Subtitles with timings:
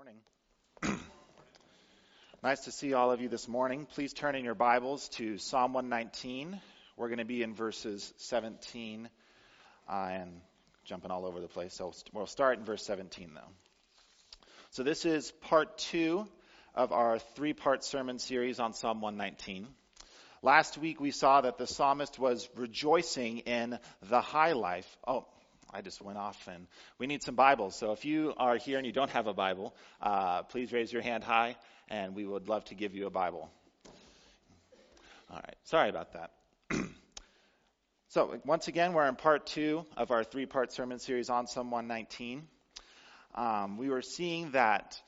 [0.00, 0.98] morning.
[2.42, 3.84] nice to see all of you this morning.
[3.84, 6.58] Please turn in your Bibles to Psalm 119.
[6.96, 9.10] We're going to be in verses 17
[9.86, 10.40] uh, and
[10.84, 11.74] jumping all over the place.
[11.74, 13.40] So we'll start in verse 17, though.
[14.70, 16.26] So this is part two
[16.74, 19.66] of our three part sermon series on Psalm 119.
[20.40, 23.78] Last week we saw that the psalmist was rejoicing in
[24.08, 24.88] the high life.
[25.06, 25.26] Oh,
[25.72, 26.66] I just went off and
[26.98, 27.76] we need some Bibles.
[27.76, 31.02] So if you are here and you don't have a Bible, uh, please raise your
[31.02, 31.56] hand high
[31.88, 33.50] and we would love to give you a Bible.
[35.30, 35.56] All right.
[35.64, 36.32] Sorry about that.
[38.08, 41.70] so once again, we're in part two of our three part sermon series on Psalm
[41.70, 42.42] 119.
[43.36, 45.00] Um, we were seeing that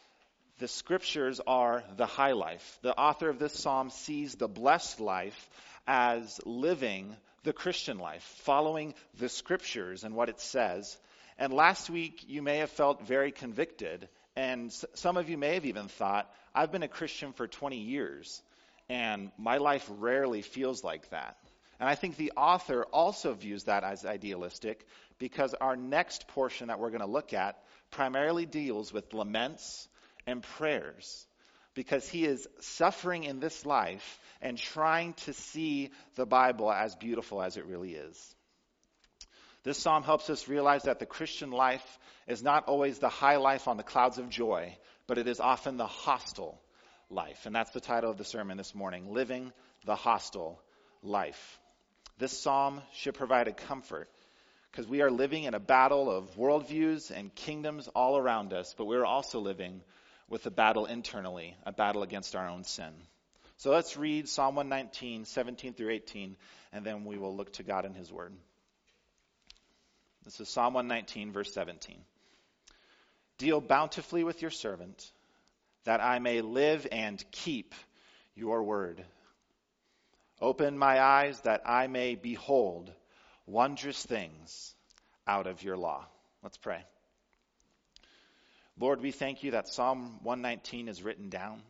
[0.58, 2.78] the scriptures are the high life.
[2.82, 5.50] The author of this psalm sees the blessed life
[5.88, 10.96] as living the Christian life, following the scriptures and what it says.
[11.38, 15.66] And last week, you may have felt very convicted, and some of you may have
[15.66, 18.42] even thought, I've been a Christian for 20 years,
[18.88, 21.36] and my life rarely feels like that.
[21.80, 24.86] And I think the author also views that as idealistic
[25.18, 27.58] because our next portion that we're going to look at
[27.90, 29.88] primarily deals with laments
[30.26, 31.26] and prayers
[31.74, 37.42] because he is suffering in this life and trying to see the Bible as beautiful
[37.42, 38.34] as it really is.
[39.64, 43.68] This psalm helps us realize that the Christian life is not always the high life
[43.68, 46.60] on the clouds of joy, but it is often the hostile
[47.10, 47.46] life.
[47.46, 49.52] And that's the title of the sermon this morning Living
[49.84, 50.60] the Hostile
[51.02, 51.60] Life.
[52.18, 54.08] This psalm should provide a comfort
[54.70, 58.86] because we are living in a battle of worldviews and kingdoms all around us, but
[58.86, 59.82] we're also living
[60.32, 62.90] with a battle internally, a battle against our own sin.
[63.58, 66.36] So let's read Psalm 119, 17 through 18,
[66.72, 68.32] and then we will look to God and His Word.
[70.24, 71.98] This is Psalm 119, verse 17.
[73.36, 75.12] Deal bountifully with your servant,
[75.84, 77.74] that I may live and keep
[78.34, 79.04] your word.
[80.40, 82.90] Open my eyes that I may behold
[83.46, 84.74] wondrous things
[85.26, 86.06] out of your law.
[86.42, 86.82] Let's pray.
[88.78, 91.62] Lord, we thank you that Psalm 119 is written down.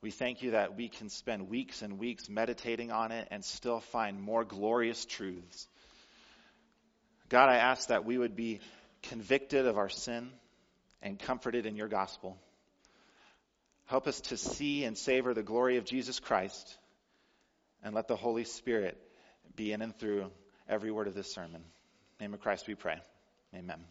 [0.00, 3.80] We thank you that we can spend weeks and weeks meditating on it and still
[3.80, 5.68] find more glorious truths.
[7.28, 8.60] God, I ask that we would be
[9.02, 10.30] convicted of our sin
[11.02, 12.36] and comforted in your gospel.
[13.86, 16.76] Help us to see and savor the glory of Jesus Christ
[17.82, 18.98] and let the Holy Spirit
[19.54, 20.30] be in and through
[20.68, 21.56] every word of this sermon.
[21.56, 21.62] In
[22.18, 22.98] the name of Christ we pray.
[23.54, 23.84] Amen.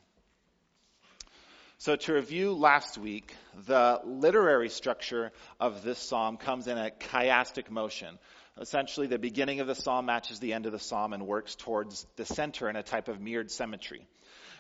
[1.82, 7.72] So, to review last week, the literary structure of this psalm comes in a chiastic
[7.72, 8.20] motion.
[8.60, 12.06] Essentially, the beginning of the psalm matches the end of the psalm and works towards
[12.18, 14.06] the center in a type of mirrored symmetry.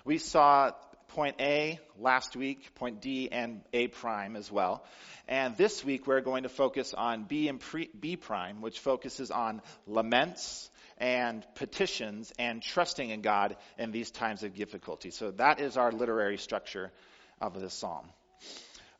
[0.03, 0.71] We saw
[1.09, 4.83] point A last week, point D, and A prime as well.
[5.27, 9.29] And this week, we're going to focus on B and pre- B prime, which focuses
[9.29, 10.70] on laments
[11.01, 15.09] and petitions and trusting in God in these times of difficulty.
[15.09, 16.91] So that is our literary structure
[17.41, 18.07] of this psalm.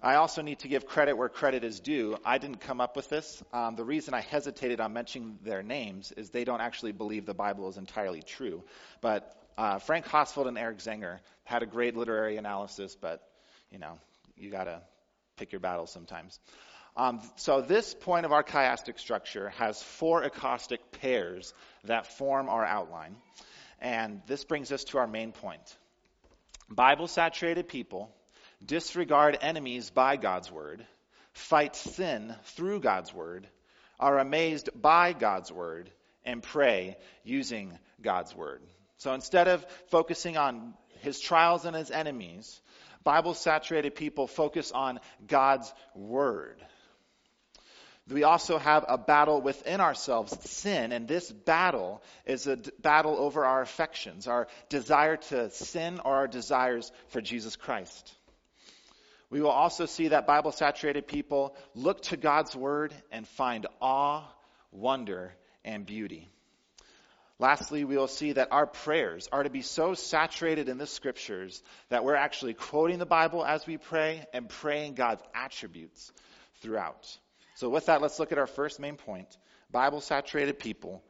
[0.01, 2.17] I also need to give credit where credit is due.
[2.25, 3.43] I didn't come up with this.
[3.53, 7.35] Um, the reason I hesitated on mentioning their names is they don't actually believe the
[7.35, 8.63] Bible is entirely true.
[9.01, 13.21] But uh, Frank Hossfeld and Eric Zenger had a great literary analysis, but
[13.69, 13.99] you know,
[14.35, 14.81] you got to
[15.37, 16.39] pick your battles sometimes.
[16.95, 21.53] Um, so this point of our chiastic structure has four acrostic pairs
[21.85, 23.15] that form our outline.
[23.79, 25.77] And this brings us to our main point.
[26.69, 28.13] Bible saturated people
[28.63, 30.85] disregard enemies by God's word,
[31.33, 33.47] fight sin through God's word,
[33.99, 35.91] are amazed by God's word,
[36.23, 38.61] and pray using God's word.
[38.97, 42.61] So instead of focusing on his trials and his enemies,
[43.03, 46.63] Bible saturated people focus on God's word.
[48.09, 53.15] We also have a battle within ourselves, sin, and this battle is a d- battle
[53.17, 58.13] over our affections, our desire to sin or our desires for Jesus Christ.
[59.29, 64.25] We will also see that Bible saturated people look to God's word and find awe,
[64.71, 65.33] wonder,
[65.63, 66.27] and beauty.
[67.39, 71.63] Lastly, we will see that our prayers are to be so saturated in the scriptures
[71.89, 76.11] that we're actually quoting the Bible as we pray and praying God's attributes
[76.61, 77.17] throughout.
[77.55, 79.37] So, with that, let's look at our first main point
[79.71, 81.03] Bible saturated people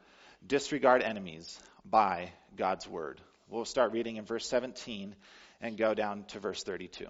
[0.46, 3.20] disregard enemies by God's word.
[3.48, 5.14] We'll start reading in verse 17
[5.60, 7.06] and go down to verse 32.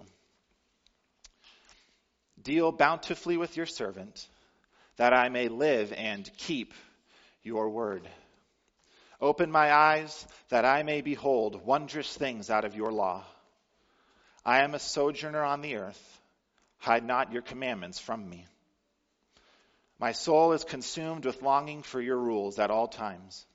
[2.41, 4.27] Deal bountifully with your servant,
[4.97, 6.73] that I may live and keep
[7.43, 8.07] your word.
[9.21, 13.23] Open my eyes, that I may behold wondrous things out of your law.
[14.45, 16.19] I am a sojourner on the earth.
[16.79, 18.45] hide not your commandments from me.
[20.03, 23.45] My soul is consumed with longing for your rules at all times.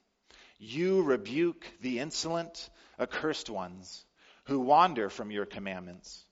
[0.58, 4.02] You rebuke the insolent, accursed ones
[4.44, 6.24] who wander from your commandments.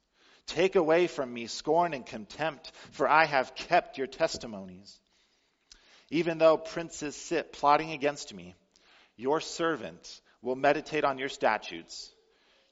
[0.47, 4.99] Take away from me scorn and contempt, for I have kept your testimonies.
[6.09, 8.55] Even though princes sit plotting against me,
[9.17, 12.11] your servant will meditate on your statutes.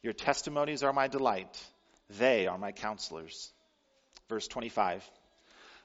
[0.03, 1.63] Your testimonies are my delight.
[2.09, 3.53] They are my counselors.
[4.31, 5.05] Verse 25.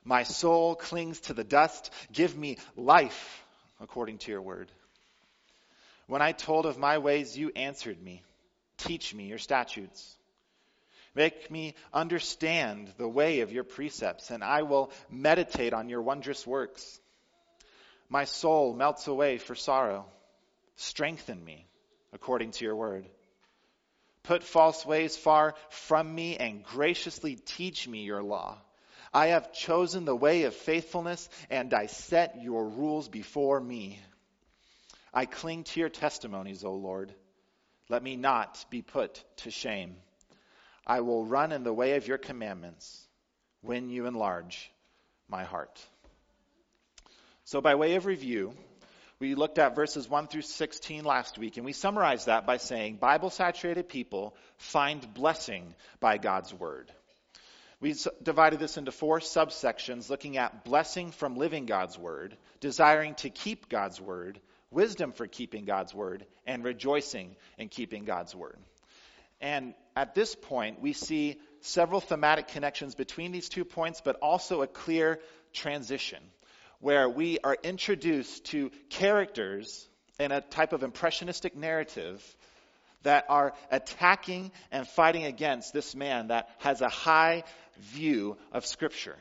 [0.03, 1.91] My soul clings to the dust.
[2.11, 3.43] Give me life
[3.79, 4.71] according to your word.
[6.07, 8.23] When I told of my ways, you answered me.
[8.77, 10.15] Teach me your statutes.
[11.15, 16.47] Make me understand the way of your precepts, and I will meditate on your wondrous
[16.47, 16.99] works.
[18.09, 20.05] My soul melts away for sorrow.
[20.77, 21.67] Strengthen me
[22.13, 23.05] according to your word.
[24.23, 28.57] Put false ways far from me and graciously teach me your law.
[29.13, 33.99] I have chosen the way of faithfulness and I set your rules before me.
[35.13, 37.13] I cling to your testimonies, O Lord.
[37.89, 39.95] Let me not be put to shame.
[40.85, 43.07] I will run in the way of your commandments
[43.61, 44.71] when you enlarge
[45.27, 45.79] my heart.
[47.45, 48.53] So, by way of review,
[49.19, 52.97] we looked at verses 1 through 16 last week, and we summarized that by saying
[52.97, 56.91] Bible saturated people find blessing by God's word.
[57.81, 63.29] We divided this into four subsections looking at blessing from living God's word, desiring to
[63.29, 64.39] keep God's word,
[64.69, 68.57] wisdom for keeping God's word, and rejoicing in keeping God's word.
[69.39, 74.61] And at this point, we see several thematic connections between these two points, but also
[74.61, 75.19] a clear
[75.53, 76.19] transition
[76.81, 79.87] where we are introduced to characters
[80.19, 82.21] in a type of impressionistic narrative
[83.03, 87.43] that are attacking and fighting against this man that has a high
[87.79, 89.15] view of Scripture.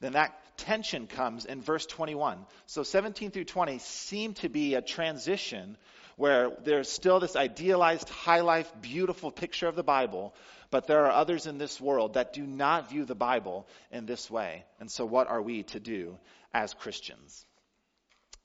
[0.00, 2.44] Then that tension comes in verse 21.
[2.66, 5.76] So 17 through 20 seem to be a transition
[6.16, 10.34] where there's still this idealized, high life, beautiful picture of the Bible,
[10.70, 14.28] but there are others in this world that do not view the Bible in this
[14.28, 14.64] way.
[14.80, 16.18] And so, what are we to do
[16.52, 17.46] as Christians?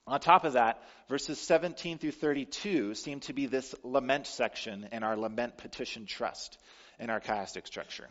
[0.06, 5.04] On top of that, verses 17 through 32 seem to be this lament section in
[5.04, 6.58] our lament petition trust
[7.00, 8.10] in our chiastic structure.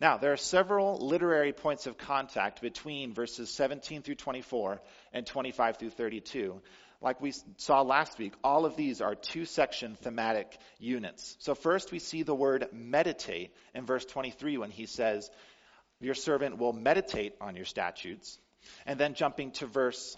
[0.00, 4.80] Now, there are several literary points of contact between verses 17 through 24
[5.12, 6.60] and 25 through 32.
[7.00, 11.36] Like we saw last week, all of these are two section thematic units.
[11.40, 15.30] So, first we see the word meditate in verse 23 when he says,
[16.00, 18.38] Your servant will meditate on your statutes.
[18.86, 20.16] And then jumping to verse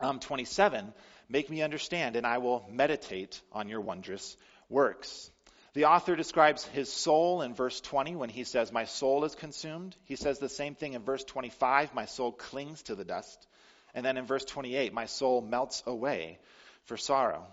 [0.00, 0.92] um, 27,
[1.28, 4.36] make me understand, and I will meditate on your wondrous
[4.68, 5.30] works.
[5.74, 9.96] The author describes his soul in verse 20 when he says, My soul is consumed.
[10.04, 13.46] He says the same thing in verse 25, My soul clings to the dust.
[13.92, 16.38] And then in verse 28, My soul melts away
[16.84, 17.44] for sorrow.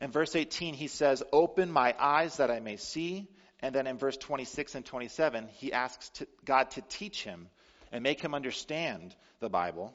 [0.00, 3.26] In verse 18, he says, Open my eyes that I may see.
[3.60, 7.48] And then in verse 26 and 27, he asks to, God to teach him
[7.90, 9.94] and make him understand the Bible.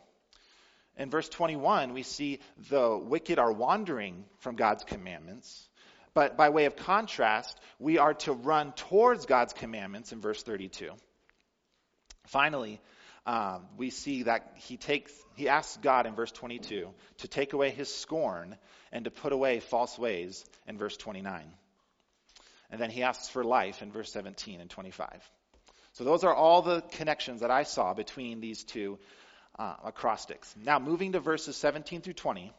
[0.98, 5.68] In verse 21, we see the wicked are wandering from God's commandments.
[6.14, 10.92] But by way of contrast, we are to run towards God's commandments in verse 32.
[12.28, 12.80] Finally,
[13.26, 17.72] um, we see that he takes he asks God in verse 22 to take away
[17.72, 18.56] his scorn
[18.92, 21.42] and to put away false ways in verse 29.
[22.70, 25.10] And then he asks for life in verse 17 and 25.
[25.94, 29.00] So those are all the connections that I saw between these two
[29.58, 30.54] uh, acrostics.
[30.64, 32.54] Now, moving to verses 17 through 20,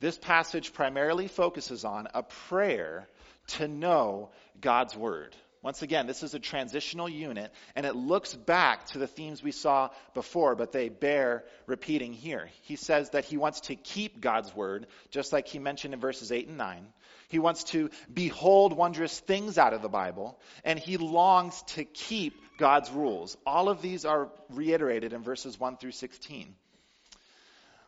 [0.00, 3.08] this passage primarily focuses on a prayer
[3.48, 5.34] to know God's Word.
[5.60, 9.50] Once again, this is a transitional unit, and it looks back to the themes we
[9.50, 12.48] saw before, but they bear repeating here.
[12.62, 16.30] He says that he wants to keep God's word, just like he mentioned in verses
[16.30, 16.86] 8 and 9.
[17.28, 22.34] He wants to behold wondrous things out of the Bible, and he longs to keep
[22.58, 23.36] God's rules.
[23.44, 26.54] All of these are reiterated in verses 1 through 16.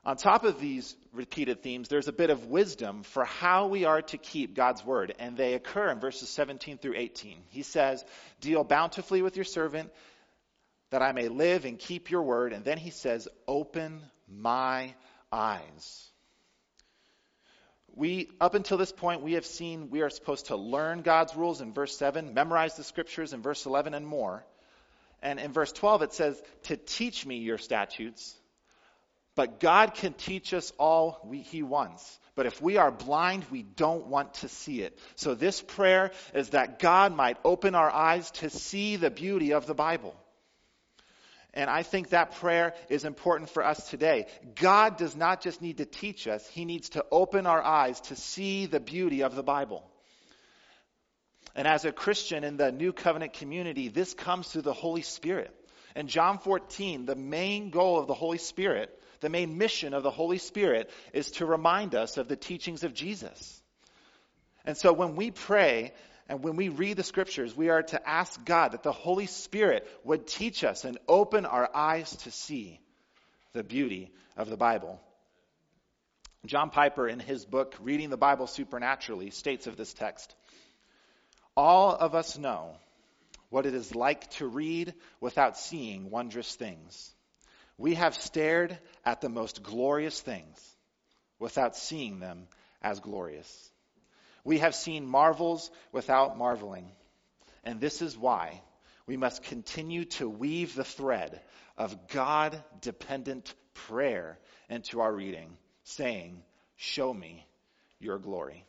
[0.02, 4.00] On top of these repeated themes, there's a bit of wisdom for how we are
[4.00, 7.36] to keep God's word, and they occur in verses 17 through 18.
[7.48, 8.02] He says,
[8.40, 9.92] Deal bountifully with your servant,
[10.88, 12.54] that I may live and keep your word.
[12.54, 14.94] And then he says, Open my
[15.30, 16.06] eyes.
[17.94, 21.60] We, up until this point, we have seen we are supposed to learn God's rules
[21.60, 24.46] in verse 7, memorize the scriptures in verse 11 and more.
[25.20, 28.34] And in verse 12, it says, To teach me your statutes.
[29.40, 32.20] But God can teach us all we, He wants.
[32.34, 34.98] But if we are blind, we don't want to see it.
[35.14, 39.64] So this prayer is that God might open our eyes to see the beauty of
[39.64, 40.14] the Bible.
[41.54, 44.26] And I think that prayer is important for us today.
[44.56, 48.16] God does not just need to teach us, He needs to open our eyes to
[48.16, 49.90] see the beauty of the Bible.
[51.54, 55.56] And as a Christian in the New Covenant community, this comes through the Holy Spirit.
[55.96, 60.10] In John 14, the main goal of the Holy Spirit, the main mission of the
[60.10, 63.62] Holy Spirit, is to remind us of the teachings of Jesus.
[64.64, 65.92] And so when we pray
[66.28, 69.88] and when we read the scriptures, we are to ask God that the Holy Spirit
[70.04, 72.80] would teach us and open our eyes to see
[73.52, 75.00] the beauty of the Bible.
[76.46, 80.34] John Piper, in his book, Reading the Bible Supernaturally, states of this text
[81.56, 82.76] All of us know
[83.50, 87.12] what it is like to read without seeing wondrous things.
[87.76, 90.76] We have stared at the most glorious things
[91.38, 92.46] without seeing them
[92.82, 93.70] as glorious.
[94.44, 96.90] We have seen marvels without marveling.
[97.64, 98.62] And this is why
[99.06, 101.40] we must continue to weave the thread
[101.76, 104.38] of God dependent prayer
[104.68, 106.42] into our reading, saying,
[106.76, 107.46] Show me
[107.98, 108.64] your glory.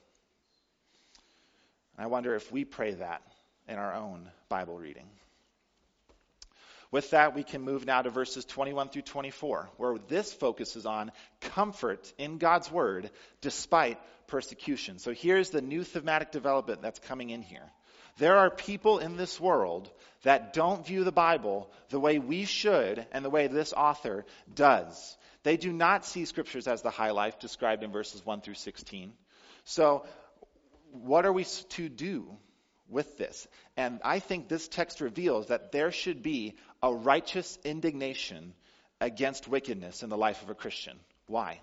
[1.98, 3.22] I wonder if we pray that
[3.68, 5.08] in our own Bible reading.
[6.92, 11.12] With that, we can move now to verses 21 through 24, where this focuses on
[11.40, 15.00] comfort in God's word despite persecution.
[15.00, 17.72] So here's the new thematic development that's coming in here.
[18.18, 19.90] There are people in this world
[20.24, 25.18] that don't view the Bible the way we should and the way this author does.
[25.44, 29.14] They do not see scriptures as the high life described in verses 1 through 16.
[29.64, 30.06] So,
[30.92, 32.38] what are we to do
[32.92, 33.48] with this?
[33.78, 38.54] And I think this text reveals that there should be a righteous indignation
[39.00, 41.00] against wickedness in the life of a Christian.
[41.28, 41.60] Why?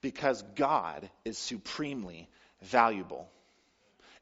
[0.00, 2.28] Because God is supremely
[2.60, 3.28] valuable.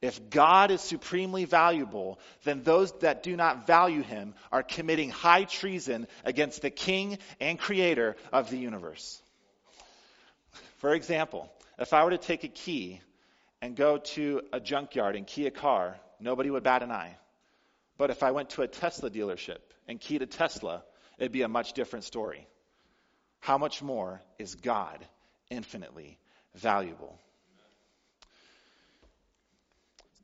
[0.02, 5.44] If God is supremely valuable, then those that do not value him are committing high
[5.44, 9.20] treason against the king and creator of the universe.
[10.78, 13.00] For example, if I were to take a key
[13.62, 17.16] and go to a junkyard and key a car, nobody would bat an eye.
[17.98, 20.82] But if I went to a Tesla dealership and keyed a Tesla,
[21.18, 22.46] it'd be a much different story.
[23.40, 25.04] How much more is God
[25.50, 26.18] infinitely
[26.54, 27.18] valuable?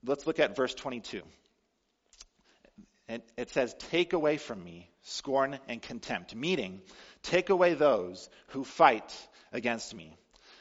[0.05, 1.23] Let's look at verse 22.
[3.09, 6.81] And it says, Take away from me scorn and contempt, meaning,
[7.23, 9.14] take away those who fight
[9.52, 10.16] against me.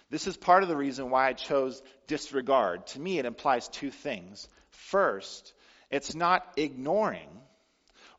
[0.09, 2.87] This is part of the reason why I chose disregard.
[2.87, 4.47] To me, it implies two things.
[4.69, 5.53] First,
[5.89, 7.29] it's not ignoring.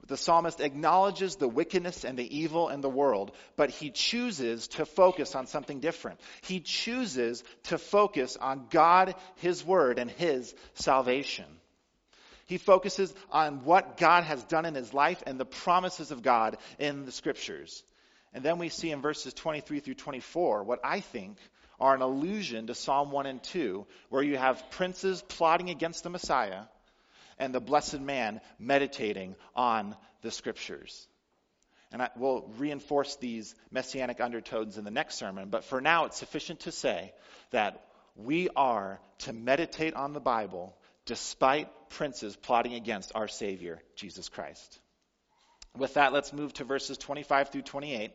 [0.06, 4.86] The psalmist acknowledges the wickedness and the evil in the world, but he chooses to
[4.86, 6.20] focus on something different.
[6.42, 11.46] He chooses to focus on God, His Word, and His salvation.
[12.46, 16.58] He focuses on what God has done in his life and the promises of God
[16.78, 17.82] in the scriptures.
[18.32, 21.38] And then we see in verses 23 through 24 what I think
[21.80, 26.10] are an allusion to Psalm 1 and 2, where you have princes plotting against the
[26.10, 26.62] Messiah
[27.38, 31.06] and the blessed man meditating on the scriptures.
[31.92, 36.18] And I will reinforce these messianic undertones in the next sermon, but for now it's
[36.18, 37.12] sufficient to say
[37.50, 44.28] that we are to meditate on the Bible despite princes plotting against our Savior, Jesus
[44.28, 44.80] Christ.
[45.76, 48.10] With that, let's move to verses 25 through 28,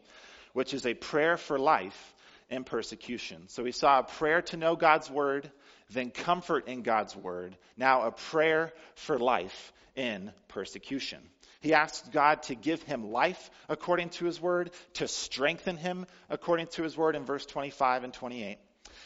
[0.53, 2.13] which is a prayer for life
[2.51, 3.47] in persecution.
[3.47, 5.49] So we saw a prayer to know God's word,
[5.89, 7.57] then comfort in God's word.
[7.77, 11.19] Now, a prayer for life in persecution.
[11.61, 16.67] He asks God to give him life according to his word, to strengthen him according
[16.67, 18.57] to his word in verse 25 and 28.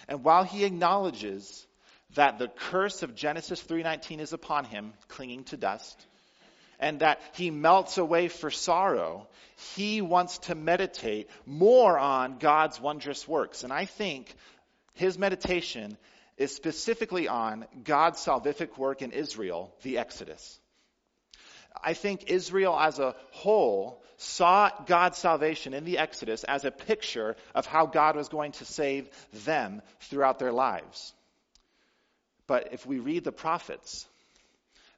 [0.07, 1.67] And while he acknowledges
[2.15, 6.05] that the curse of Genesis 3:19 is upon him, clinging to dust,
[6.85, 9.27] and that he melts away for sorrow,
[9.73, 13.63] he wants to meditate more on God's wondrous works.
[13.63, 14.31] And I think
[14.93, 15.97] his meditation
[16.37, 20.59] is specifically on God's salvific work in Israel, the Exodus.
[21.83, 27.35] I think Israel as a whole saw God's salvation in the Exodus as a picture
[27.55, 29.09] of how God was going to save
[29.45, 31.15] them throughout their lives.
[32.45, 34.05] But if we read the prophets,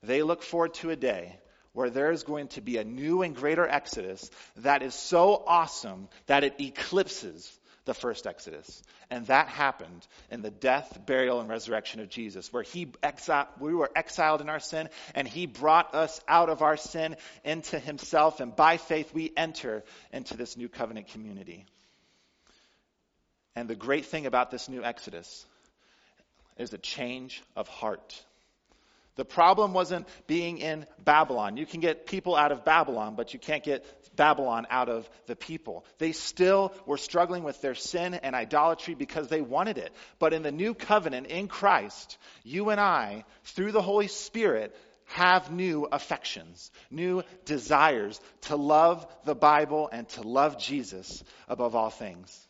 [0.03, 1.39] they look forward to a day
[1.77, 6.10] where there is going to be a new and greater Exodus that is so awesome
[6.25, 7.55] that it eclipses
[7.86, 8.81] the first Exodus.
[9.12, 13.75] And that happened in the death, burial, and resurrection of Jesus, where he exiled, we
[13.75, 18.39] were exiled in our sin, and he brought us out of our sin into himself,
[18.39, 21.67] and by faith we enter into this new covenant community.
[23.55, 25.46] And the great thing about this new Exodus
[26.57, 28.19] is a change of heart.
[29.17, 31.57] The problem wasn't being in Babylon.
[31.57, 33.83] You can get people out of Babylon, but you can't get
[34.15, 35.86] Babylon out of the people.
[35.97, 39.91] They still were struggling with their sin and idolatry because they wanted it.
[40.19, 45.51] But in the new covenant in Christ, you and I, through the Holy Spirit, have
[45.51, 52.47] new affections, new desires to love the Bible and to love Jesus above all things.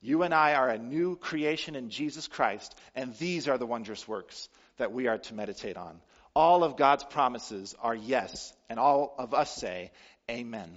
[0.00, 4.06] You and I are a new creation in Jesus Christ, and these are the wondrous
[4.08, 4.48] works
[4.78, 6.00] that we are to meditate on.
[6.34, 9.90] All of God's promises are yes, and all of us say
[10.30, 10.70] amen.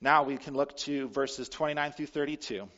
[0.00, 2.68] Now we can look to verses 29 through 32,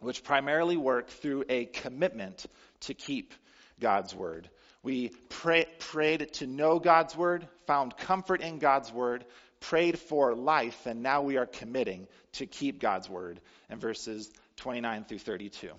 [0.00, 2.46] which primarily work through a commitment
[2.80, 3.34] to keep
[3.78, 4.48] God's word.
[4.82, 9.24] We pray, prayed to know God's word, found comfort in God's word,
[9.60, 15.04] prayed for life, and now we are committing to keep God's word in verses 29
[15.04, 15.70] through 32.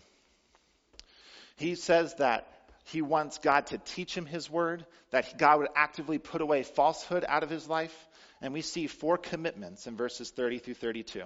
[1.60, 2.48] He says that
[2.86, 7.26] he wants God to teach him his word, that God would actively put away falsehood
[7.28, 7.94] out of his life.
[8.42, 11.24] And we see four commitments in verses 30 through 32.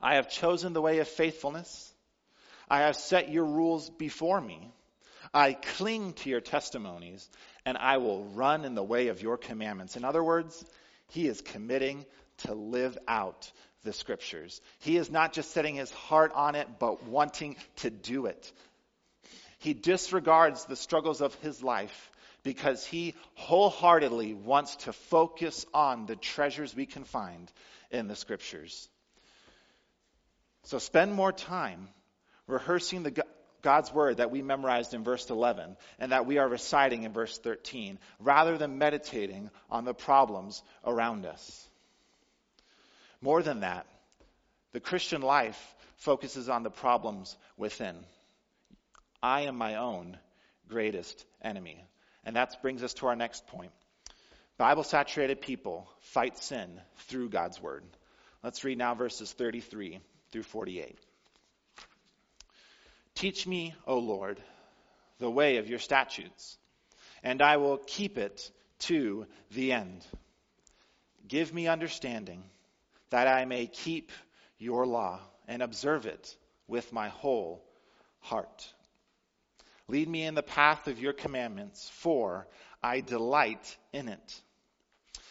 [0.00, 1.92] I have chosen the way of faithfulness.
[2.70, 4.72] I have set your rules before me.
[5.34, 7.28] I cling to your testimonies,
[7.66, 9.96] and I will run in the way of your commandments.
[9.96, 10.64] In other words,
[11.08, 12.06] he is committing
[12.38, 13.52] to live out
[13.84, 14.62] the scriptures.
[14.78, 18.50] He is not just setting his heart on it, but wanting to do it.
[19.62, 22.10] He disregards the struggles of his life
[22.42, 27.48] because he wholeheartedly wants to focus on the treasures we can find
[27.92, 28.88] in the scriptures.
[30.64, 31.88] So spend more time
[32.48, 33.24] rehearsing the
[33.62, 37.38] God's word that we memorized in verse 11 and that we are reciting in verse
[37.38, 41.68] 13 rather than meditating on the problems around us.
[43.20, 43.86] More than that,
[44.72, 47.94] the Christian life focuses on the problems within.
[49.22, 50.18] I am my own
[50.68, 51.84] greatest enemy.
[52.24, 53.72] And that brings us to our next point.
[54.58, 57.84] Bible saturated people fight sin through God's word.
[58.42, 60.96] Let's read now verses 33 through 48.
[63.14, 64.40] Teach me, O Lord,
[65.18, 66.58] the way of your statutes,
[67.22, 70.04] and I will keep it to the end.
[71.28, 72.42] Give me understanding
[73.10, 74.10] that I may keep
[74.58, 77.62] your law and observe it with my whole
[78.20, 78.72] heart.
[79.92, 82.48] Lead me in the path of your commandments, for
[82.82, 84.40] I delight in it.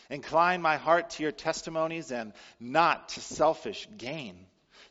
[0.08, 4.46] Incline my heart to your testimonies and not to selfish gain.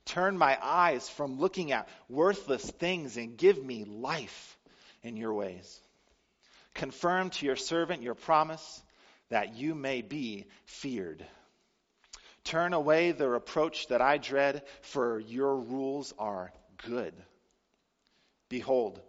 [0.06, 4.58] Turn my eyes from looking at worthless things and give me life
[5.04, 5.80] in your ways.
[6.74, 8.82] Confirm to your servant your promise
[9.28, 11.24] that you may be feared.
[12.42, 16.52] Turn away the reproach that I dread, for your rules are
[16.88, 17.14] good.
[18.48, 19.00] Behold,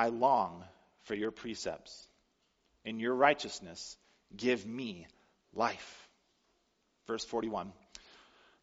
[0.00, 0.64] I long
[1.02, 2.08] for your precepts.
[2.86, 3.98] In your righteousness,
[4.34, 5.06] give me
[5.52, 6.08] life.
[7.06, 7.70] Verse 41.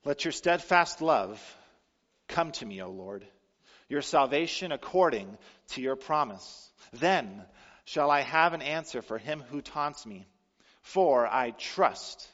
[0.03, 1.39] Let your steadfast love
[2.27, 3.23] come to me, O Lord,
[3.87, 5.37] your salvation according
[5.73, 6.71] to your promise.
[6.93, 7.45] Then
[7.85, 10.25] shall I have an answer for him who taunts me,
[10.81, 12.27] for I trust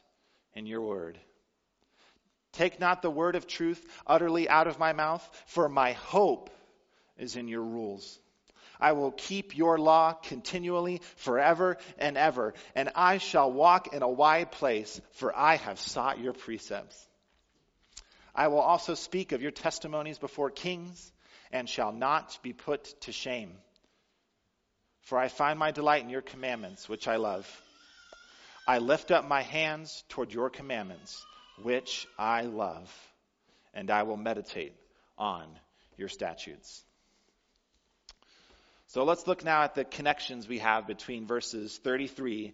[0.54, 1.20] in your word.
[2.54, 6.50] Take not the word of truth utterly out of my mouth, for my hope
[7.18, 8.18] is in your rules.
[8.80, 14.10] I will keep your law continually forever and ever, and I shall walk in a
[14.10, 17.08] wide place, for I have sought your precepts.
[18.36, 21.12] I will also speak of your testimonies before kings,
[21.52, 23.52] and shall not be put to shame.
[25.02, 27.48] For I find my delight in your commandments, which I love.
[28.68, 31.24] I lift up my hands toward your commandments
[31.62, 32.92] which I love,
[33.74, 34.74] and I will meditate
[35.18, 35.48] on
[35.98, 36.84] your statutes.
[38.94, 42.54] So let's look now at the connections we have between verses 33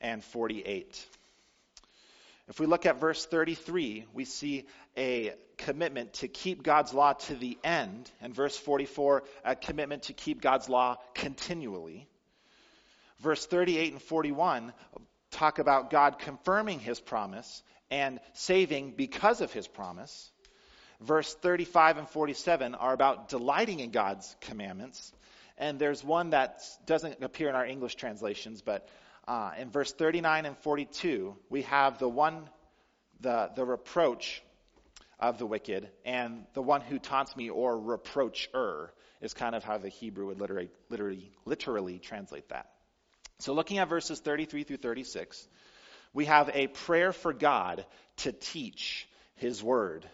[0.00, 1.06] and 48.
[2.48, 4.64] If we look at verse 33, we see
[4.96, 10.14] a commitment to keep God's law to the end, and verse 44, a commitment to
[10.14, 12.08] keep God's law continually.
[13.20, 14.72] Verse 38 and 41
[15.32, 20.30] talk about God confirming his promise and saving because of his promise.
[21.02, 25.12] Verse 35 and 47 are about delighting in God's commandments.
[25.56, 28.88] And there's one that doesn't appear in our English translations, but
[29.26, 32.48] uh, in verse 39 and 42, we have the one,
[33.20, 34.42] the, the reproach
[35.18, 38.90] of the wicked, and the one who taunts me or reproacher
[39.20, 42.68] is kind of how the Hebrew would literally, literally, literally translate that.
[43.38, 45.48] So looking at verses 33 through 36,
[46.12, 47.86] we have a prayer for God
[48.18, 50.06] to teach His Word.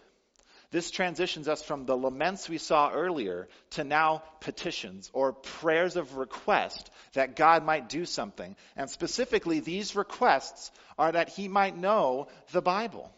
[0.71, 6.15] This transitions us from the laments we saw earlier to now petitions or prayers of
[6.15, 8.55] request that God might do something.
[8.77, 13.11] And specifically, these requests are that he might know the Bible,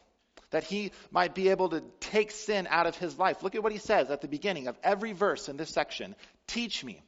[0.50, 3.44] that he might be able to take sin out of his life.
[3.44, 6.16] Look at what he says at the beginning of every verse in this section
[6.48, 7.04] Teach me.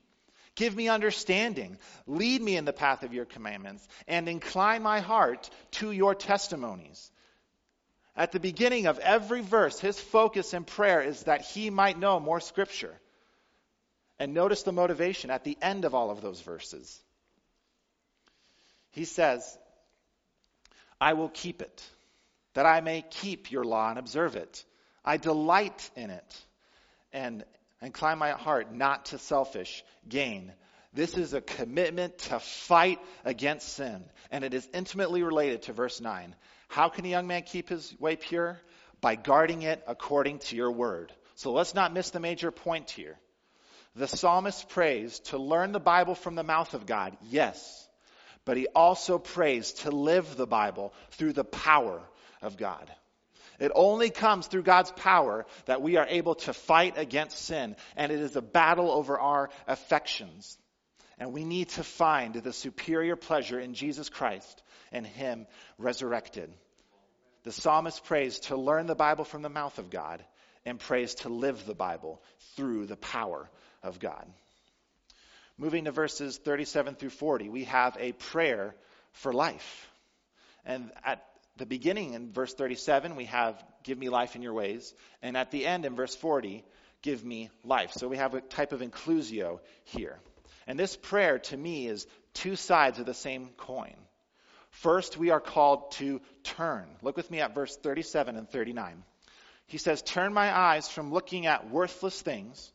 [0.56, 1.78] Give me understanding.
[2.08, 7.12] Lead me in the path of your commandments and incline my heart to your testimonies.
[8.17, 12.19] At the beginning of every verse, his focus in prayer is that he might know
[12.19, 12.95] more scripture.
[14.19, 17.01] And notice the motivation at the end of all of those verses.
[18.91, 19.58] He says,
[21.01, 21.84] I will keep it,
[22.54, 24.63] that I may keep your law and observe it.
[25.04, 26.45] I delight in it
[27.12, 27.43] and
[27.82, 30.54] incline my heart not to selfish gain.
[30.93, 35.99] This is a commitment to fight against sin, and it is intimately related to verse
[35.99, 36.34] 9.
[36.76, 38.60] How can a young man keep his way pure?
[39.00, 41.14] By guarding it according to your word.
[41.36, 43.18] So let's not miss the major point here.
[43.96, 47.88] The psalmist prays to learn the Bible from the mouth of God, yes,
[48.44, 52.02] but he also prays to live the Bible through the power
[52.42, 52.92] of God.
[53.58, 58.12] It only comes through God's power that we are able to fight against sin, and
[58.12, 60.58] it is a battle over our affections.
[61.18, 64.62] And we need to find the superior pleasure in Jesus Christ
[64.92, 66.52] and Him resurrected.
[67.46, 70.26] The psalmist prays to learn the Bible from the mouth of God
[70.66, 72.20] and prays to live the Bible
[72.56, 73.48] through the power
[73.84, 74.26] of God.
[75.56, 78.76] Moving to verses 37 through 40, we have a prayer
[79.12, 79.88] for life.
[80.66, 81.24] And at
[81.58, 84.96] the beginning in verse 37, we have, Give me life in your ways.
[85.22, 86.66] And at the end in verse 40,
[87.04, 87.92] Give me life.
[87.94, 90.18] So we have a type of inclusio here.
[90.66, 93.94] And this prayer to me is two sides of the same coin.
[94.76, 96.86] First, we are called to turn.
[97.02, 99.04] Look with me at verse 37 and 39.
[99.68, 102.74] He says, Turn my eyes from looking at worthless things.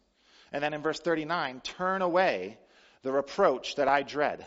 [0.50, 2.58] And then in verse 39, turn away
[3.02, 4.46] the reproach that I dread.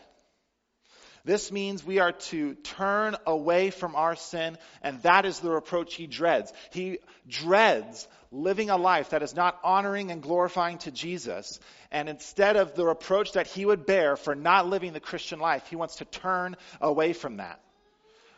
[1.25, 5.95] This means we are to turn away from our sin, and that is the reproach
[5.95, 6.51] he dreads.
[6.71, 11.61] He dreads living a life that is not honoring and glorifying to Jesus.
[11.91, 15.65] And instead of the reproach that he would bear for not living the Christian life,
[15.67, 17.61] he wants to turn away from that.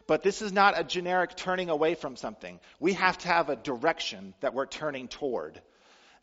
[0.05, 2.59] But this is not a generic turning away from something.
[2.79, 5.59] We have to have a direction that we're turning toward.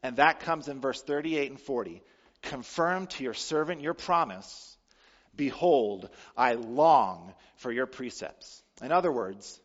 [0.04, 2.02] And that comes in verse 38 and 40.
[2.42, 4.71] Confirm to your servant your promise
[5.36, 8.62] Behold, I long for your precepts.
[8.82, 9.60] In other words,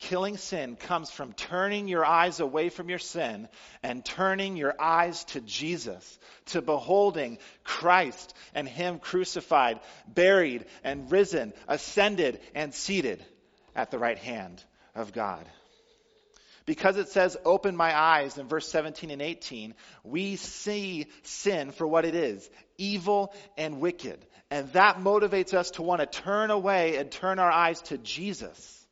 [0.00, 3.48] killing sin comes from turning your eyes away from your sin
[3.82, 11.52] and turning your eyes to Jesus, to beholding Christ and Him crucified, buried, and risen,
[11.68, 13.24] ascended, and seated
[13.74, 14.62] at the right hand
[14.94, 15.46] of God.
[16.66, 21.86] Because it says, open my eyes in verse 17 and 18, we see sin for
[21.86, 22.48] what it is
[22.78, 24.24] evil and wicked.
[24.50, 28.86] And that motivates us to want to turn away and turn our eyes to Jesus.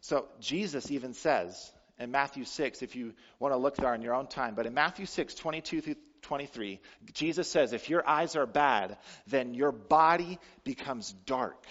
[0.00, 4.14] So, Jesus even says in Matthew 6, if you want to look there in your
[4.14, 6.80] own time, but in Matthew 6, 22 through 23,
[7.12, 8.96] Jesus says, if your eyes are bad,
[9.26, 11.64] then your body becomes dark.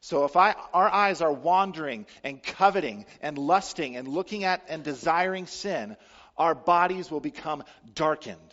[0.00, 4.82] So if I, our eyes are wandering and coveting and lusting and looking at and
[4.84, 5.96] desiring sin,
[6.36, 8.45] our bodies will become darkened.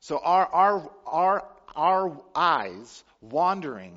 [0.00, 3.94] So our, our, our, our eyes wandering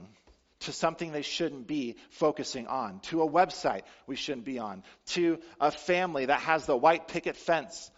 [0.61, 5.39] to something they shouldn't be focusing on, to a website we shouldn't be on, to
[5.59, 7.91] a family that has the white picket fence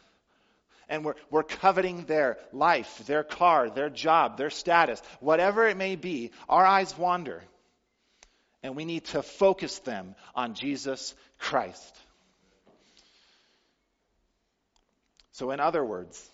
[0.90, 5.96] and we're, we're coveting their life, their car, their job, their status, whatever it may
[5.96, 7.44] be, our eyes wander.
[8.62, 12.00] And we need to focus them on Jesus Christ.
[15.32, 16.30] So, in other words,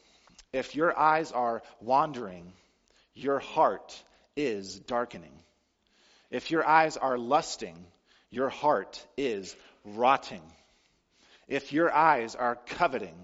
[0.54, 2.52] if your eyes are wandering,
[3.14, 4.04] your heart
[4.36, 5.34] is darkening.
[6.30, 7.78] If your eyes are lusting,
[8.30, 10.42] your heart is rotting.
[11.48, 13.16] If your eyes are coveting,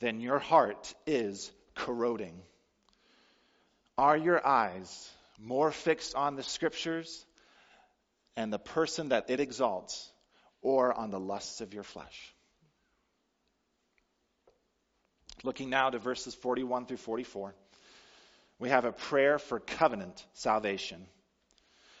[0.00, 2.34] then your heart is corroding.
[3.96, 7.24] Are your eyes more fixed on the scriptures
[8.36, 10.10] and the person that it exalts,
[10.62, 12.34] or on the lusts of your flesh?
[15.44, 17.54] Looking now to verses 41 through 44,
[18.58, 21.06] we have a prayer for covenant salvation.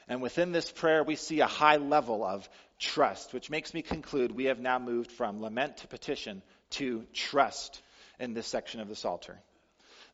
[0.08, 4.32] And within this prayer, we see a high level of trust, which makes me conclude
[4.32, 7.80] we have now moved from lament to petition to trust
[8.18, 9.38] in this section of the Psalter.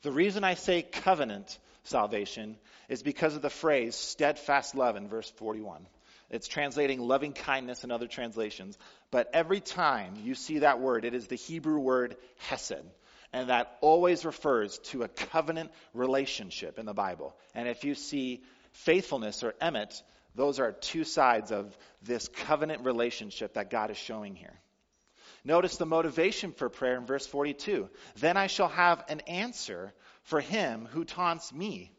[0.02, 2.56] The reason I say covenant salvation
[2.88, 5.86] is because of the phrase steadfast love in verse 41.
[6.30, 8.76] It's translating loving kindness in other translations.
[9.10, 12.84] But every time you see that word, it is the Hebrew word hesed.
[13.32, 17.36] And that always refers to a covenant relationship in the Bible.
[17.54, 20.00] And if you see faithfulness or emet,
[20.34, 24.54] those are two sides of this covenant relationship that God is showing here.
[25.44, 27.88] Notice the motivation for prayer in verse 42.
[28.16, 31.92] Then I shall have an answer for him who taunts me.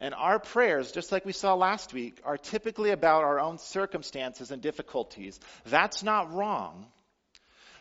[0.00, 4.50] And our prayers, just like we saw last week, are typically about our own circumstances
[4.50, 5.40] and difficulties.
[5.64, 6.86] That's not wrong.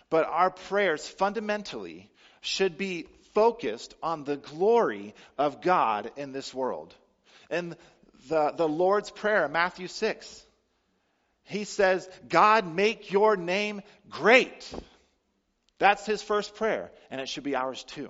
[0.09, 2.09] But our prayers fundamentally
[2.45, 6.93] should be focused on the glory of God in this world.
[7.49, 7.75] And
[8.29, 10.45] the, the Lord's Prayer, Matthew 6,
[11.43, 14.73] he says, God, make your name great.
[15.77, 18.09] That's his first prayer, and it should be ours too.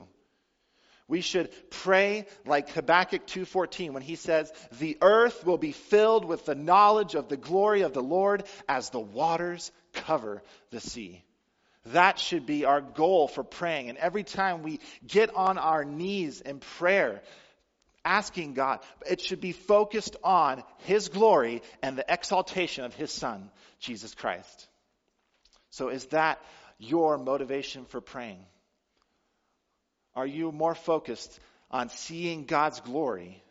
[1.08, 6.46] We should pray like Habakkuk 2:14 when he says, "The earth will be filled with
[6.46, 11.25] the knowledge of the glory of the Lord as the waters cover the sea."
[11.88, 13.90] That should be our goal for praying.
[13.90, 17.22] And every time we get on our knees in prayer,
[18.04, 23.52] asking God, it should be focused on His glory and the exaltation of His Son,
[23.80, 24.68] Jesus Christ.
[25.70, 26.42] So is that
[26.80, 28.44] your motivation for praying?
[30.16, 33.44] Are you more focused on seeing God's glory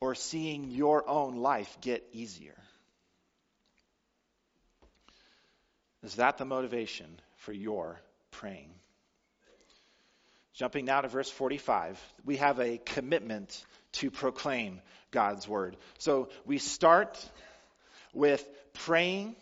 [0.00, 2.56] or seeing your own life get easier?
[6.02, 8.70] Is that the motivation for your praying?
[10.54, 14.80] Jumping now to verse 45, we have a commitment to proclaim
[15.10, 15.76] God's word.
[15.98, 17.18] So we start
[18.12, 19.34] with praying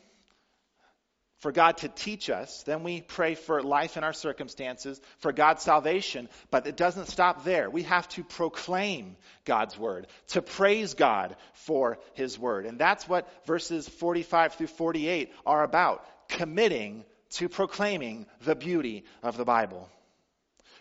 [1.41, 2.63] for God to teach us.
[2.63, 6.29] Then we pray for life in our circumstances, for God's salvation.
[6.51, 7.69] But it doesn't stop there.
[7.69, 12.65] We have to proclaim God's word, to praise God for his word.
[12.65, 19.37] And that's what verses 45 through 48 are about committing to proclaiming the beauty of
[19.37, 19.89] the Bible.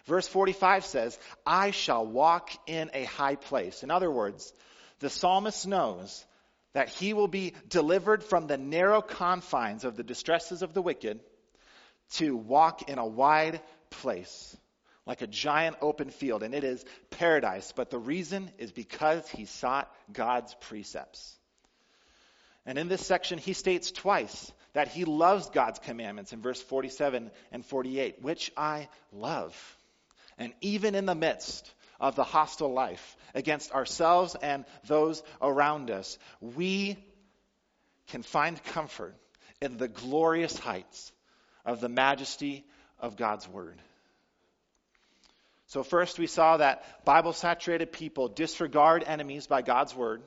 [0.05, 3.83] Verse 45 says, I shall walk in a high place.
[3.83, 4.51] In other words,
[4.99, 6.25] the psalmist knows
[6.73, 11.19] that he will be delivered from the narrow confines of the distresses of the wicked
[12.13, 14.57] to walk in a wide place,
[15.05, 16.43] like a giant open field.
[16.43, 17.73] And it is paradise.
[17.75, 21.37] But the reason is because he sought God's precepts.
[22.65, 27.31] And in this section, he states twice that he loves God's commandments in verse 47
[27.51, 29.77] and 48, which I love.
[30.37, 36.17] And even in the midst of the hostile life against ourselves and those around us,
[36.39, 36.97] we
[38.07, 39.15] can find comfort
[39.61, 41.11] in the glorious heights
[41.65, 42.65] of the majesty
[42.99, 43.79] of God's Word.
[45.67, 50.21] So, first, we saw that Bible saturated people disregard enemies by God's Word.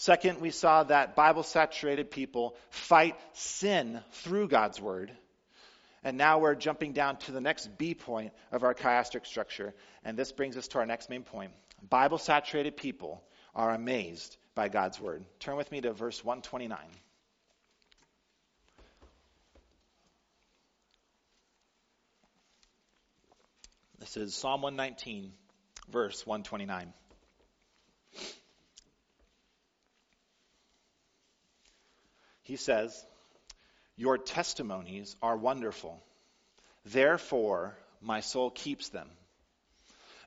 [0.00, 5.12] Second, we saw that Bible saturated people fight sin through God's Word.
[6.02, 9.74] And now we're jumping down to the next B point of our chiastic structure.
[10.02, 11.52] And this brings us to our next main point.
[11.86, 13.22] Bible saturated people
[13.54, 15.22] are amazed by God's word.
[15.38, 16.78] Turn with me to verse 129.
[23.98, 25.30] This is Psalm 119,
[25.90, 26.94] verse 129.
[32.42, 33.04] He says,
[33.96, 36.02] your testimonies are wonderful.
[36.86, 39.08] Therefore, my soul keeps them.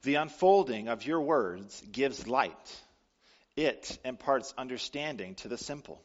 [0.04, 2.82] The unfolding of your words gives light.
[3.56, 6.02] It imparts understanding to the simple.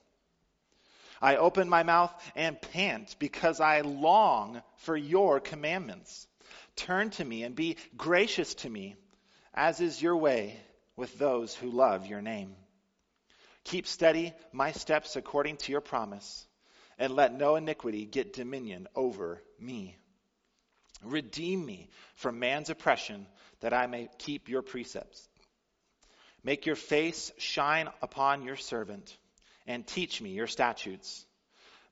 [1.20, 6.26] I open my mouth and pant because I long for your commandments.
[6.76, 8.96] Turn to me and be gracious to me,
[9.52, 10.58] as is your way
[10.96, 12.54] with those who love your name.
[13.68, 16.46] Keep steady my steps according to your promise
[16.98, 19.94] and let no iniquity get dominion over me.
[21.04, 23.26] Redeem me from man's oppression,
[23.60, 25.28] that I may keep your precepts.
[26.42, 29.14] Make your face shine upon your servant,
[29.66, 31.26] and teach me your statutes.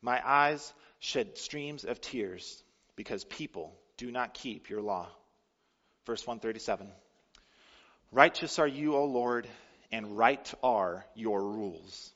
[0.01, 2.63] My eyes shed streams of tears,
[2.97, 5.09] because people do not keep your law.
[6.07, 6.89] Verse 137
[8.13, 9.47] Righteous are you, O Lord,
[9.91, 12.13] and right are your rules.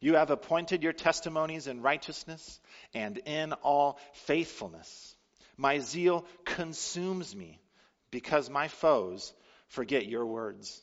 [0.00, 2.60] You have appointed your testimonies in righteousness
[2.94, 5.16] and in all faithfulness.
[5.56, 7.60] My zeal consumes me
[8.10, 9.32] because my foes
[9.68, 10.80] forget your words.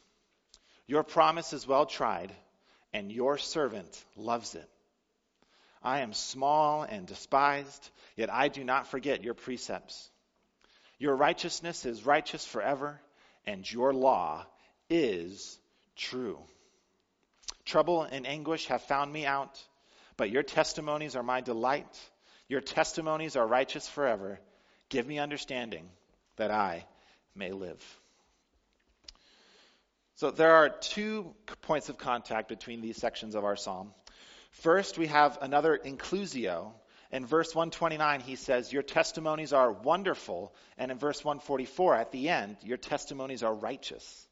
[0.85, 2.31] Your promise is well tried,
[2.93, 4.69] and your servant loves it.
[5.81, 10.09] I am small and despised, yet I do not forget your precepts.
[10.97, 12.99] Your righteousness is righteous forever,
[13.45, 14.45] and your law
[14.89, 15.57] is
[15.95, 16.39] true.
[17.65, 19.61] Trouble and anguish have found me out,
[20.17, 21.99] But your testimonies are my delight.
[22.47, 24.39] Your testimonies are righteous forever.
[24.89, 25.89] Give me understanding
[26.37, 26.85] that I
[27.35, 27.83] may live.
[30.15, 33.93] So there are two points of contact between these sections of our psalm.
[34.51, 36.71] First, we have another inclusio.
[37.11, 40.53] In verse 129, he says, Your testimonies are wonderful.
[40.77, 44.27] And in verse 144, at the end, your testimonies are righteous.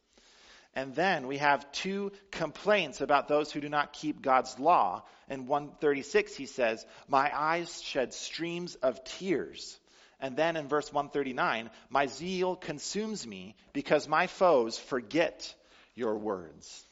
[0.76, 5.04] And then we have two complaints about those who do not keep God's law.
[5.30, 9.80] In 136, he says, My eyes shed streams of tears.
[10.20, 15.54] And then in verse 139, My zeal consumes me because my foes forget
[15.96, 16.84] your words.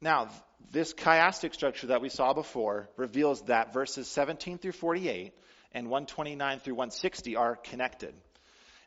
[0.00, 0.30] Now,
[0.72, 5.32] this chiastic structure that we saw before reveals that verses 17 through 48
[5.72, 8.14] and 129 through 160 are connected.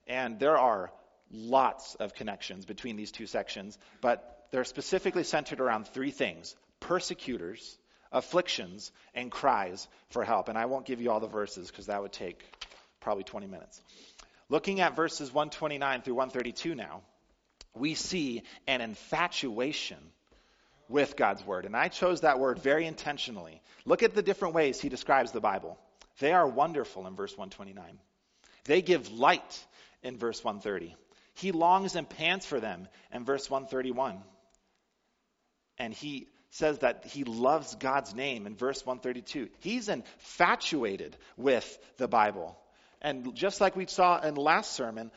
[0.07, 0.91] And there are
[1.33, 7.77] lots of connections between these two sections, but they're specifically centered around three things persecutors,
[8.11, 10.49] afflictions, and cries for help.
[10.49, 12.41] And I won't give you all the verses because that would take
[12.99, 13.81] probably 20 minutes.
[14.49, 17.01] Looking at verses 129 through 132 now,
[17.73, 19.97] we see an infatuation
[20.89, 21.65] with God's word.
[21.65, 23.61] And I chose that word very intentionally.
[23.85, 25.77] Look at the different ways he describes the Bible.
[26.19, 27.97] They are wonderful in verse 129.
[28.65, 29.65] They give light
[30.03, 30.95] in verse 130.
[31.35, 34.21] He longs and pants for them in verse 131.
[35.77, 39.49] And he says that he loves God's name in verse 132.
[39.59, 42.57] He's infatuated with the Bible.
[43.01, 45.11] And just like we saw in last sermon,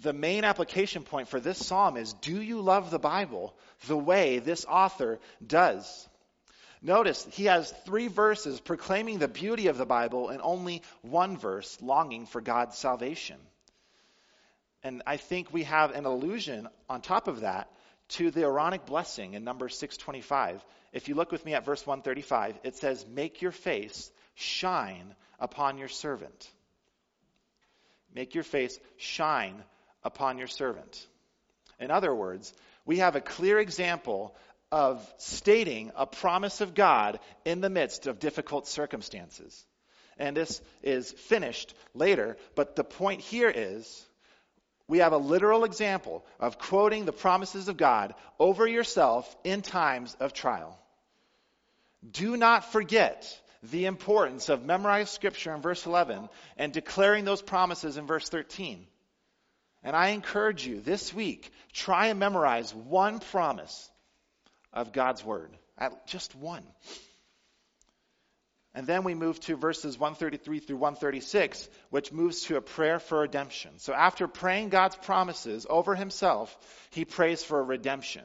[0.00, 3.54] the main application point for this psalm is do you love the Bible
[3.86, 6.08] the way this author does?
[6.82, 11.78] Notice he has three verses proclaiming the beauty of the Bible and only one verse
[11.80, 13.38] longing for God's salvation.
[14.84, 17.70] And I think we have an allusion on top of that
[18.10, 20.62] to the Aaronic blessing in number 625.
[20.92, 25.78] If you look with me at verse 135, it says, Make your face shine upon
[25.78, 26.50] your servant.
[28.14, 29.64] Make your face shine
[30.04, 31.06] upon your servant.
[31.80, 32.52] In other words,
[32.84, 34.36] we have a clear example
[34.70, 39.64] of stating a promise of God in the midst of difficult circumstances.
[40.18, 44.06] And this is finished later, but the point here is
[44.88, 50.16] we have a literal example of quoting the promises of God over yourself in times
[50.20, 50.78] of trial.
[52.10, 57.96] Do not forget the importance of memorized scripture in verse 11 and declaring those promises
[57.96, 58.86] in verse 13.
[59.82, 63.90] And I encourage you this week, try and memorize one promise
[64.72, 65.50] of God's word.
[65.78, 66.62] At just one.
[68.74, 73.20] And then we move to verses 133 through 136, which moves to a prayer for
[73.20, 73.78] redemption.
[73.78, 76.56] So after praying God's promises over himself,
[76.90, 78.24] he prays for redemption.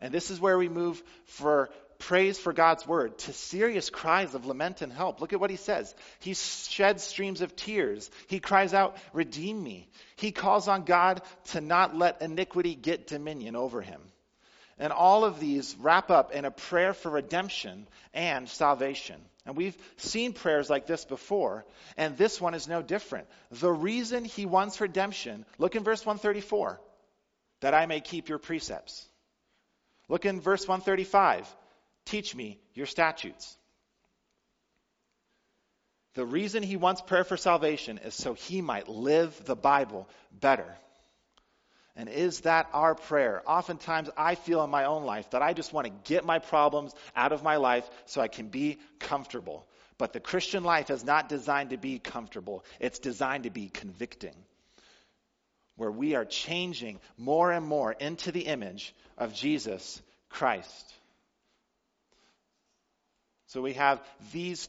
[0.00, 4.44] And this is where we move for praise for God's word to serious cries of
[4.44, 5.20] lament and help.
[5.20, 5.94] Look at what he says.
[6.18, 8.10] He sheds streams of tears.
[8.26, 9.88] He cries out, Redeem me.
[10.16, 14.00] He calls on God to not let iniquity get dominion over him.
[14.78, 19.20] And all of these wrap up in a prayer for redemption and salvation.
[19.46, 23.26] And we've seen prayers like this before, and this one is no different.
[23.50, 26.80] The reason he wants redemption, look in verse 134,
[27.60, 29.06] that I may keep your precepts.
[30.08, 31.54] Look in verse 135,
[32.06, 33.56] teach me your statutes.
[36.14, 40.76] The reason he wants prayer for salvation is so he might live the Bible better.
[41.96, 43.42] And is that our prayer?
[43.46, 46.92] Oftentimes, I feel in my own life that I just want to get my problems
[47.14, 49.64] out of my life so I can be comfortable.
[49.96, 54.34] But the Christian life is not designed to be comfortable, it's designed to be convicting,
[55.76, 60.94] where we are changing more and more into the image of Jesus Christ.
[63.46, 64.02] So we have
[64.32, 64.68] these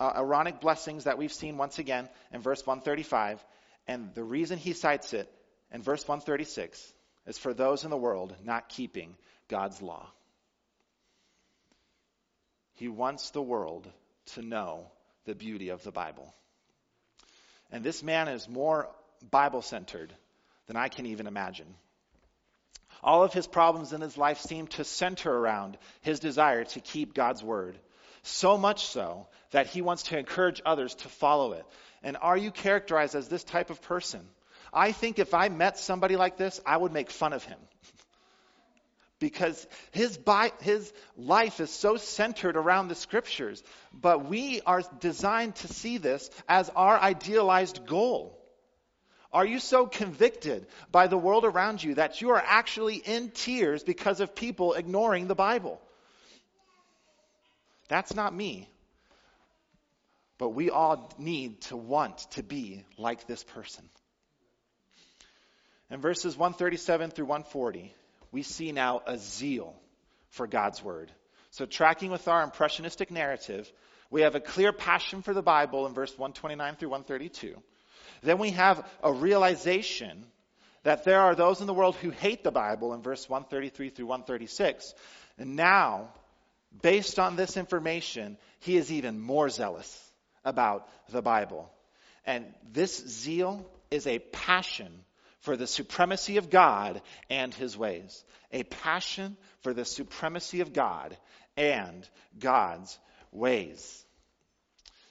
[0.00, 3.44] uh, Aaronic blessings that we've seen once again in verse 135.
[3.86, 5.30] And the reason he cites it
[5.70, 6.94] and verse 136
[7.26, 9.14] is for those in the world not keeping
[9.48, 10.06] God's law.
[12.74, 13.88] He wants the world
[14.34, 14.86] to know
[15.24, 16.32] the beauty of the Bible.
[17.70, 18.88] And this man is more
[19.30, 20.12] Bible centered
[20.66, 21.66] than I can even imagine.
[23.02, 27.14] All of his problems in his life seem to center around his desire to keep
[27.14, 27.78] God's word.
[28.22, 31.64] So much so that he wants to encourage others to follow it.
[32.02, 34.20] And are you characterized as this type of person?
[34.72, 37.58] I think if I met somebody like this, I would make fun of him.
[39.20, 43.62] because his, bi- his life is so centered around the scriptures.
[43.92, 48.38] But we are designed to see this as our idealized goal.
[49.32, 53.82] Are you so convicted by the world around you that you are actually in tears
[53.82, 55.80] because of people ignoring the Bible?
[57.88, 58.68] That's not me.
[60.38, 63.84] But we all need to want to be like this person.
[65.90, 67.94] In verses 137 through 140,
[68.30, 69.74] we see now a zeal
[70.30, 71.10] for God's word.
[71.50, 73.70] So, tracking with our impressionistic narrative,
[74.10, 77.56] we have a clear passion for the Bible in verse 129 through 132.
[78.22, 80.26] Then we have a realization
[80.82, 84.06] that there are those in the world who hate the Bible in verse 133 through
[84.06, 84.94] 136.
[85.38, 86.08] And now,
[86.82, 90.12] based on this information, he is even more zealous
[90.44, 91.70] about the Bible.
[92.24, 95.04] And this zeal is a passion
[95.40, 98.24] for the supremacy of God and his ways.
[98.52, 101.16] A passion for the supremacy of God
[101.56, 102.08] and
[102.38, 102.98] God's
[103.32, 104.04] ways.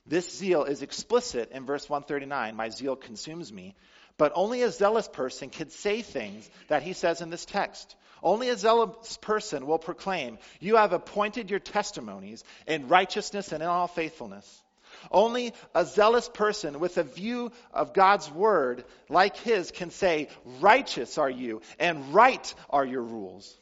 [0.05, 3.75] This zeal is explicit in verse 139 My zeal consumes me.
[4.17, 7.95] But only a zealous person can say things that he says in this text.
[8.23, 13.69] Only a zealous person will proclaim, You have appointed your testimonies in righteousness and in
[13.69, 14.63] all faithfulness.
[15.11, 20.29] Only a zealous person with a view of God's word like his can say,
[20.59, 23.57] Righteous are you, and right are your rules.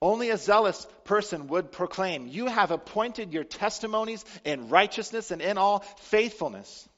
[0.00, 5.56] Only a zealous person would proclaim, You have appointed your testimonies in righteousness and in
[5.56, 6.88] all faithfulness.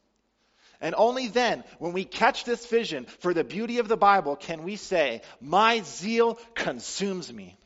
[0.81, 4.65] And only then, when we catch this vision for the beauty of the Bible, can
[4.65, 7.57] we say, My zeal consumes me.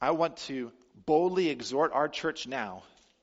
[0.00, 0.72] I want to
[1.06, 2.82] boldly exhort our church now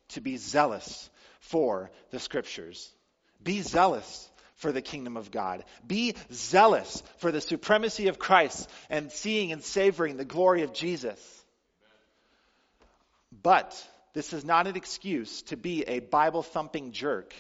[0.10, 1.10] to be zealous
[1.40, 2.92] for the scriptures.
[3.44, 5.64] Be zealous for the kingdom of God.
[5.86, 11.46] Be zealous for the supremacy of Christ and seeing and savoring the glory of Jesus.
[13.44, 17.34] But this is not an excuse to be a Bible thumping jerk.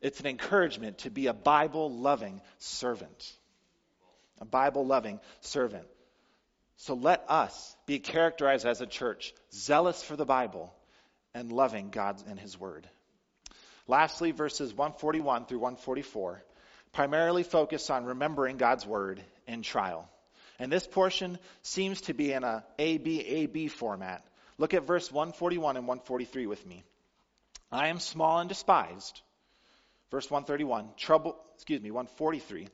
[0.00, 3.32] It's an encouragement to be a Bible loving servant.
[4.40, 5.86] A Bible loving servant.
[6.78, 10.72] So let us be characterized as a church, zealous for the Bible
[11.34, 12.88] and loving God and His Word.
[13.86, 16.42] Lastly, verses 141 through 144
[16.92, 20.08] primarily focus on remembering God's Word in trial.
[20.58, 24.24] And this portion seems to be in a ABAB format.
[24.56, 26.82] Look at verse 141 and 143 with me.
[27.70, 29.20] I am small and despised.
[30.10, 32.68] Verse 131, trouble, excuse me, 143.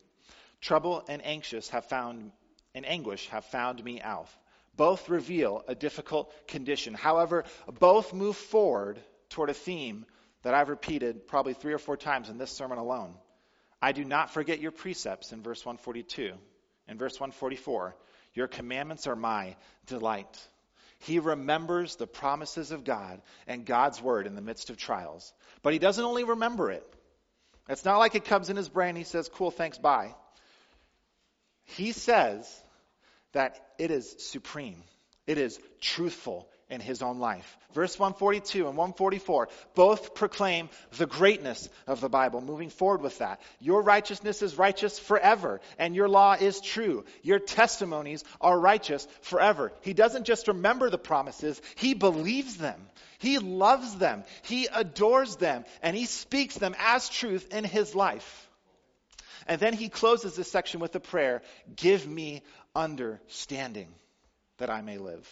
[0.61, 2.31] Trouble and anxious have found
[2.75, 4.29] and anguish have found me out.
[4.77, 6.95] Both reveal a difficult condition.
[6.95, 7.45] However,
[7.79, 8.99] both move forward
[9.29, 10.05] toward a theme
[10.43, 13.15] that I've repeated probably three or four times in this sermon alone.
[13.81, 16.33] I do not forget your precepts in verse 142.
[16.89, 17.95] In verse 144,
[18.35, 19.57] your commandments are my
[19.87, 20.49] delight.
[21.01, 25.33] He remembers the promises of God and God's word in the midst of trials.
[25.63, 26.87] But he doesn't only remember it.
[27.69, 30.15] It's not like it comes in his brain, he says, cool, thanks, bye.
[31.65, 32.63] He says,
[33.35, 34.83] that it is supreme.
[35.27, 37.57] It is truthful in his own life.
[37.73, 42.41] Verse 142 and 144 both proclaim the greatness of the Bible.
[42.41, 43.41] Moving forward with that.
[43.61, 47.05] Your righteousness is righteous forever, and your law is true.
[47.23, 49.73] Your testimonies are righteous forever.
[49.83, 52.81] He doesn't just remember the promises, he believes them.
[53.19, 54.25] He loves them.
[54.43, 58.49] He adores them, and he speaks them as truth in his life.
[59.47, 61.43] And then he closes this section with a prayer
[61.77, 62.43] Give me
[62.75, 63.89] understanding
[64.59, 65.29] that I may live.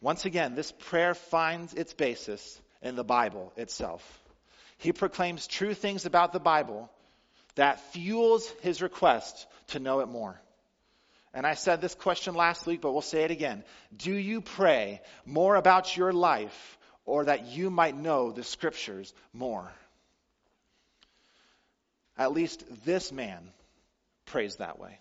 [0.00, 4.02] Once again, this prayer finds its basis in the Bible itself.
[4.78, 6.90] He proclaims true things about the Bible
[7.54, 10.40] that fuels his request to know it more.
[11.32, 13.64] And I said this question last week, but we'll say it again.
[13.94, 19.70] Do you pray more about your life or that you might know the scriptures more?
[22.18, 23.50] At least this man
[24.24, 24.98] prays that way.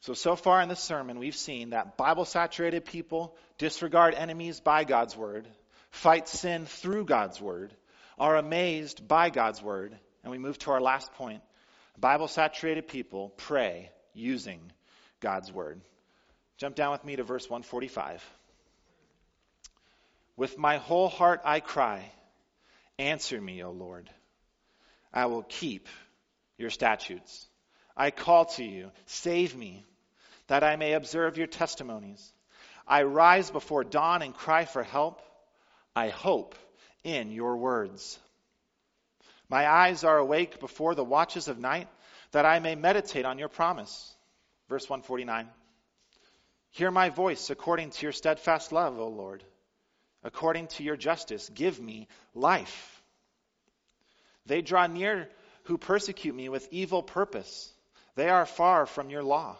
[0.00, 4.84] So, so far in this sermon, we've seen that Bible saturated people disregard enemies by
[4.84, 5.46] God's word,
[5.90, 7.74] fight sin through God's word,
[8.18, 11.42] are amazed by God's word, and we move to our last point.
[11.98, 14.72] Bible saturated people pray using
[15.20, 15.82] God's word.
[16.56, 18.24] Jump down with me to verse 145.
[20.34, 22.10] With my whole heart I cry,
[22.98, 24.08] answer me, O Lord.
[25.12, 25.88] I will keep
[26.56, 27.46] your statutes.
[27.94, 29.84] I call to you, save me
[30.50, 32.32] that I may observe your testimonies.
[32.84, 35.22] I rise before dawn and cry for help.
[35.94, 36.56] I hope
[37.04, 38.18] in your words.
[39.48, 41.86] My eyes are awake before the watches of night,
[42.32, 44.12] that I may meditate on your promise.
[44.68, 45.46] Verse 149.
[46.70, 49.44] Hear my voice according to your steadfast love, O Lord.
[50.24, 53.00] According to your justice, give me life.
[54.46, 55.28] They draw near
[55.64, 57.72] who persecute me with evil purpose.
[58.16, 59.56] They are far from your law.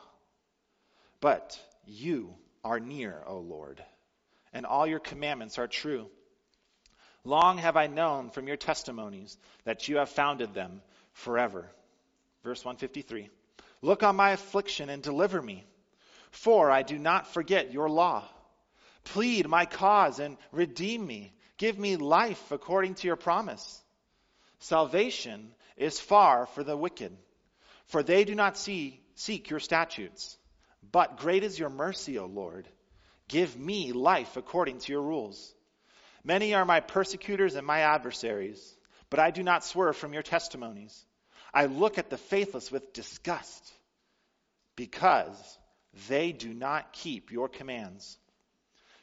[1.21, 3.83] But you are near, O Lord,
[4.53, 6.11] and all your commandments are true.
[7.25, 10.81] Long have I known from your testimonies that you have founded them
[11.13, 11.71] forever.
[12.43, 13.29] Verse 153
[13.83, 15.67] Look on my affliction and deliver me,
[16.31, 18.25] for I do not forget your law.
[19.05, 21.33] Plead my cause and redeem me.
[21.57, 23.83] Give me life according to your promise.
[24.61, 27.17] Salvation is far for the wicked,
[27.87, 30.39] for they do not see, seek your statutes.
[30.93, 32.69] But great is your mercy, O Lord.
[33.29, 35.55] Give me life according to your rules.
[36.25, 38.77] Many are my persecutors and my adversaries,
[39.09, 41.05] but I do not swerve from your testimonies.
[41.55, 43.73] I look at the faithless with disgust
[44.77, 45.59] because
[46.09, 48.19] they do not keep your commands.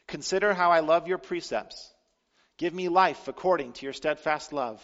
[0.08, 1.94] Consider how I love your precepts.
[2.58, 4.82] Give me life according to your steadfast love.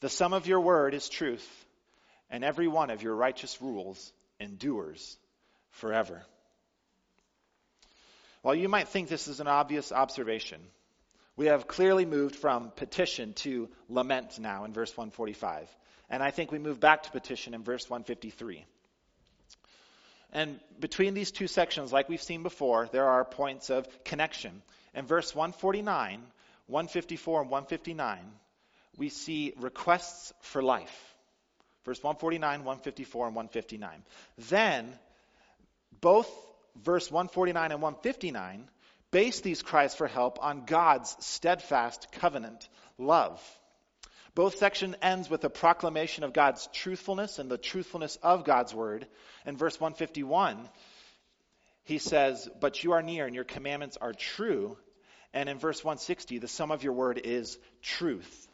[0.00, 1.66] The sum of your word is truth,
[2.30, 5.18] and every one of your righteous rules endures
[5.76, 6.22] forever.
[8.42, 10.60] While you might think this is an obvious observation,
[11.36, 15.68] we have clearly moved from petition to lament now in verse 145.
[16.08, 18.64] And I think we move back to petition in verse 153.
[20.32, 24.62] And between these two sections, like we've seen before, there are points of connection.
[24.94, 26.22] In verse 149,
[26.68, 28.18] 154, and 159,
[28.96, 31.14] we see requests for life.
[31.84, 34.02] Verse 149, 154, and 159.
[34.50, 34.98] Then,
[36.00, 36.30] both
[36.82, 38.68] verse 149 and 159
[39.10, 42.68] base these cries for help on God's steadfast covenant
[42.98, 43.40] love.
[44.34, 49.06] Both section ends with a proclamation of God's truthfulness and the truthfulness of God's word.
[49.46, 50.68] In verse 151,
[51.84, 54.76] he says, But you are near and your commandments are true.
[55.32, 58.48] And in verse 160, the sum of your word is truth.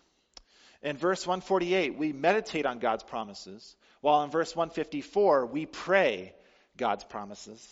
[0.82, 6.32] In verse 148, we meditate on God's promises, while in verse 154, we pray
[6.76, 7.66] God's promises.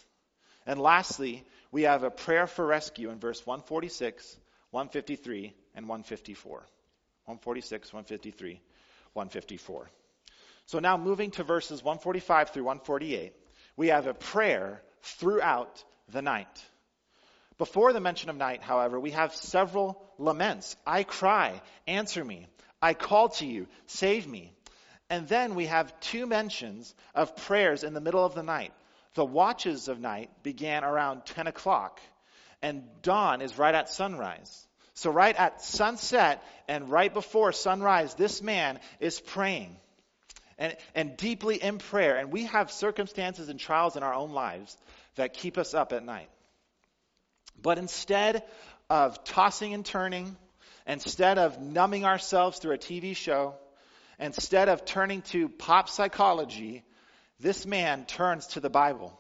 [0.67, 4.37] And lastly, we have a prayer for rescue in verse 146,
[4.71, 6.53] 153, and 154.
[7.27, 8.61] 146, 153,
[9.13, 9.91] 154.
[10.67, 13.33] So now moving to verses 145 through 148,
[13.77, 15.83] we have a prayer throughout
[16.13, 16.65] the night.
[17.59, 20.77] Before the mention of night, however, we have several laments.
[20.87, 22.47] I cry, answer me.
[22.81, 24.53] I call to you, save me.
[25.11, 28.73] And then we have two mentions of prayers in the middle of the night.
[29.15, 32.01] The watches of night began around 10 o'clock,
[32.63, 34.67] and dawn is right at sunrise.
[34.95, 39.77] So, right at sunset and right before sunrise, this man is praying
[40.59, 42.19] and, and deeply in prayer.
[42.19, 44.77] And we have circumstances and trials in our own lives
[45.17, 46.29] that keep us up at night.
[47.61, 48.45] But instead
[48.89, 50.37] of tossing and turning,
[50.87, 53.55] instead of numbing ourselves through a TV show,
[54.19, 56.85] instead of turning to pop psychology,
[57.41, 59.19] this man turns to the Bible.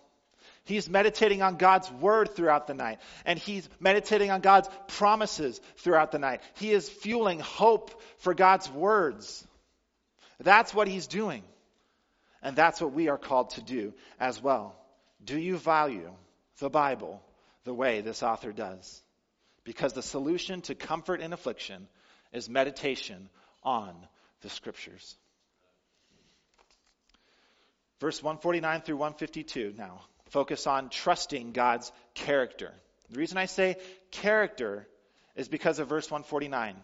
[0.64, 6.12] He's meditating on God's word throughout the night, and he's meditating on God's promises throughout
[6.12, 6.42] the night.
[6.54, 9.46] He is fueling hope for God's words.
[10.38, 11.42] That's what he's doing.
[12.42, 14.74] And that's what we are called to do as well.
[15.22, 16.10] Do you value
[16.58, 17.22] the Bible
[17.64, 19.02] the way this author does?
[19.64, 21.86] Because the solution to comfort in affliction
[22.32, 23.28] is meditation
[23.62, 23.94] on
[24.40, 25.16] the scriptures.
[28.00, 32.72] Verse 149 through 152 now focus on trusting God's character.
[33.10, 33.76] The reason I say
[34.10, 34.86] character
[35.36, 36.76] is because of verse 149.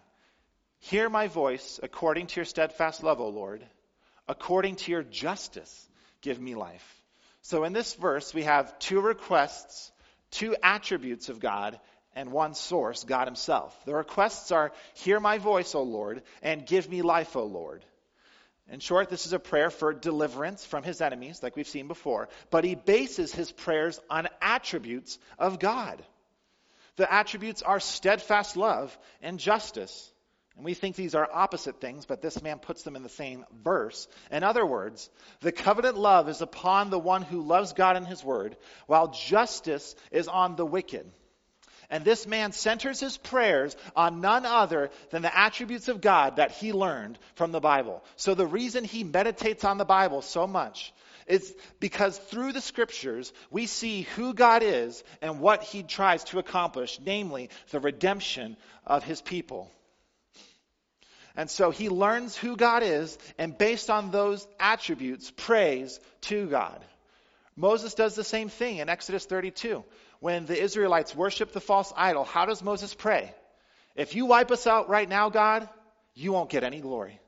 [0.81, 3.65] Hear my voice according to your steadfast love, O Lord.
[4.29, 5.89] According to your justice,
[6.21, 7.03] give me life.
[7.43, 9.93] So in this verse, we have two requests,
[10.33, 11.79] two attributes of God,
[12.15, 13.77] and one source, God Himself.
[13.85, 17.85] The requests are, Hear my voice, O Lord, and give me life, O Lord.
[18.71, 22.29] In short, this is a prayer for deliverance from his enemies, like we've seen before,
[22.51, 26.03] but he bases his prayers on attributes of God.
[26.97, 30.11] The attributes are steadfast love and justice.
[30.57, 33.45] And we think these are opposite things, but this man puts them in the same
[33.63, 34.09] verse.
[34.31, 35.11] In other words,
[35.41, 38.57] the covenant love is upon the one who loves God and his word,
[38.87, 41.07] while justice is on the wicked.
[41.91, 46.51] And this man centers his prayers on none other than the attributes of God that
[46.51, 48.03] he learned from the Bible.
[48.17, 50.93] So the reason he meditates on the Bible so much
[51.27, 56.39] is because through the scriptures we see who God is and what he tries to
[56.39, 58.57] accomplish, namely the redemption
[58.87, 59.71] of his people.
[61.37, 66.83] And so he learns who God is and based on those attributes prays to God.
[67.57, 69.85] Moses does the same thing in Exodus 32
[70.21, 73.35] when the Israelites worship the false idol, how does Moses pray?
[73.95, 75.69] If you wipe us out right now, God,
[76.15, 77.21] you won't get any glory.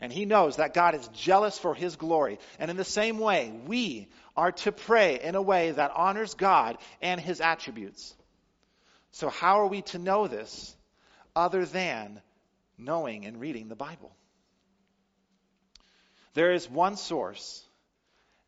[0.00, 2.38] And he knows that God is jealous for his glory.
[2.58, 6.78] And in the same way, we are to pray in a way that honors God
[7.02, 8.14] and his attributes.
[9.12, 10.74] So, how are we to know this
[11.36, 12.22] other than
[12.78, 14.12] knowing and reading the Bible?
[16.34, 17.62] There is one source,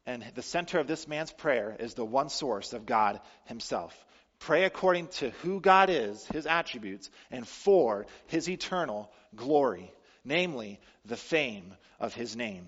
[0.06, 3.94] and the center of this man's prayer is the one source of God himself.
[4.40, 9.92] Pray according to who God is, his attributes, and for his eternal glory,
[10.24, 12.66] namely the fame of his name.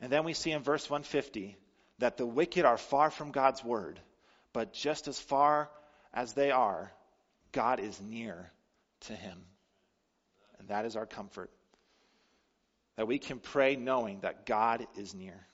[0.00, 1.56] And then we see in verse 150
[1.98, 4.00] that the wicked are far from God's word,
[4.52, 5.70] but just as far
[6.12, 6.92] as they are,
[7.52, 8.50] God is near
[9.02, 9.38] to him.
[10.58, 11.50] And that is our comfort.
[12.96, 15.46] That we can pray knowing that God is near.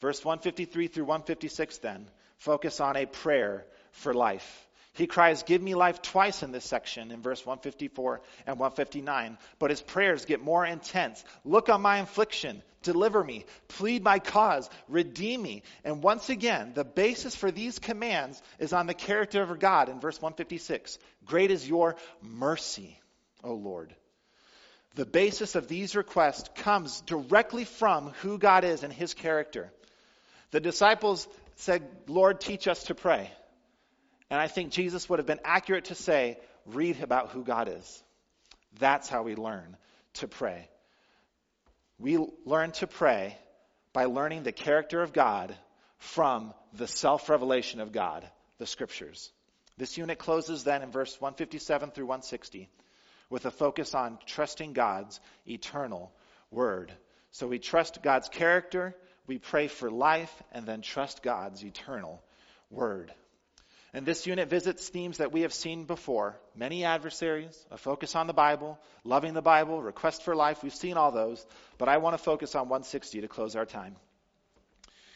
[0.00, 2.06] Verse 153 through 156 then
[2.38, 4.66] focus on a prayer for life.
[4.92, 9.36] He cries, Give me life twice in this section in verse 154 and 159.
[9.58, 11.22] But his prayers get more intense.
[11.44, 15.64] Look on my affliction, deliver me, plead my cause, redeem me.
[15.84, 20.00] And once again, the basis for these commands is on the character of God in
[20.00, 20.98] verse 156.
[21.26, 22.98] Great is your mercy,
[23.44, 23.94] O Lord.
[24.94, 29.70] The basis of these requests comes directly from who God is and his character.
[30.50, 31.26] The disciples
[31.56, 33.30] said, Lord, teach us to pray.
[34.30, 38.02] And I think Jesus would have been accurate to say, read about who God is.
[38.78, 39.76] That's how we learn
[40.14, 40.68] to pray.
[41.98, 43.36] We learn to pray
[43.92, 45.56] by learning the character of God
[45.98, 48.28] from the self revelation of God,
[48.58, 49.30] the scriptures.
[49.78, 52.68] This unit closes then in verse 157 through 160
[53.28, 56.12] with a focus on trusting God's eternal
[56.50, 56.92] word.
[57.32, 58.94] So we trust God's character,
[59.26, 62.22] we pray for life, and then trust God's eternal
[62.70, 63.12] word.
[63.92, 68.26] And this unit visits themes that we have seen before many adversaries, a focus on
[68.26, 70.62] the Bible, loving the Bible, request for life.
[70.62, 71.44] We've seen all those,
[71.78, 73.96] but I want to focus on 160 to close our time.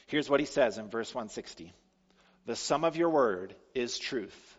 [0.07, 1.73] Here's what he says in verse 160
[2.47, 4.57] The sum of your word is truth,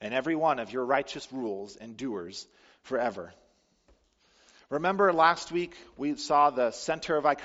[0.00, 2.46] and every one of your righteous rules endures
[2.82, 3.32] forever.
[4.70, 7.36] Remember last week we saw the center of a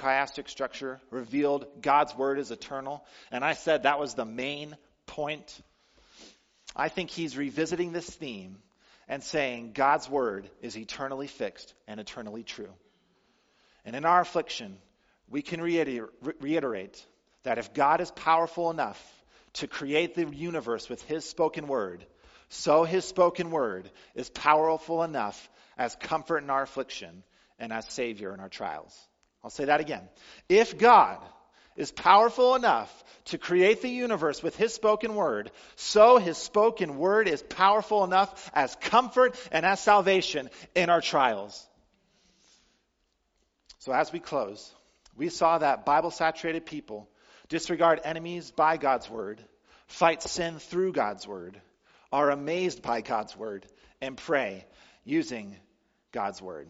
[0.46, 1.66] structure revealed.
[1.82, 5.60] God's word is eternal, and I said that was the main point.
[6.76, 8.60] I think he's revisiting this theme
[9.08, 12.72] and saying God's word is eternally fixed and eternally true.
[13.86, 14.78] And in our affliction,
[15.28, 17.06] we can reiterate
[17.42, 19.02] that if God is powerful enough
[19.54, 22.06] to create the universe with his spoken word,
[22.56, 27.24] so his spoken word is powerful enough as comfort in our affliction
[27.60, 28.98] and as savior in our trials.
[29.44, 30.02] I'll say that again.
[30.50, 31.20] If God
[31.76, 37.28] is powerful enough to create the universe with his spoken word, so his spoken word
[37.28, 41.68] is powerful enough as comfort and as salvation in our trials.
[43.80, 44.74] So as we close,
[45.16, 47.10] we saw that Bible saturated people
[47.50, 49.44] disregard enemies by God's word,
[49.88, 51.62] fight sin through God's word,
[52.16, 53.66] are amazed by God's word,
[54.00, 54.66] and pray
[55.04, 55.54] using
[56.14, 56.70] God's word.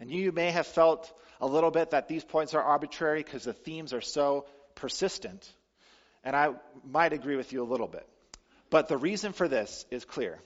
[0.00, 1.12] And you may have felt
[1.42, 5.46] a little bit that these points are arbitrary because the themes are so persistent.
[6.24, 6.54] And I
[6.90, 8.08] might agree with you a little bit.
[8.70, 10.38] But the reason for this is clear.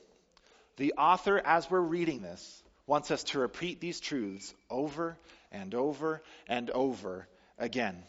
[0.76, 5.16] The author, as we're reading this, wants us to repeat these truths over
[5.52, 7.28] and over and over
[7.60, 8.02] again.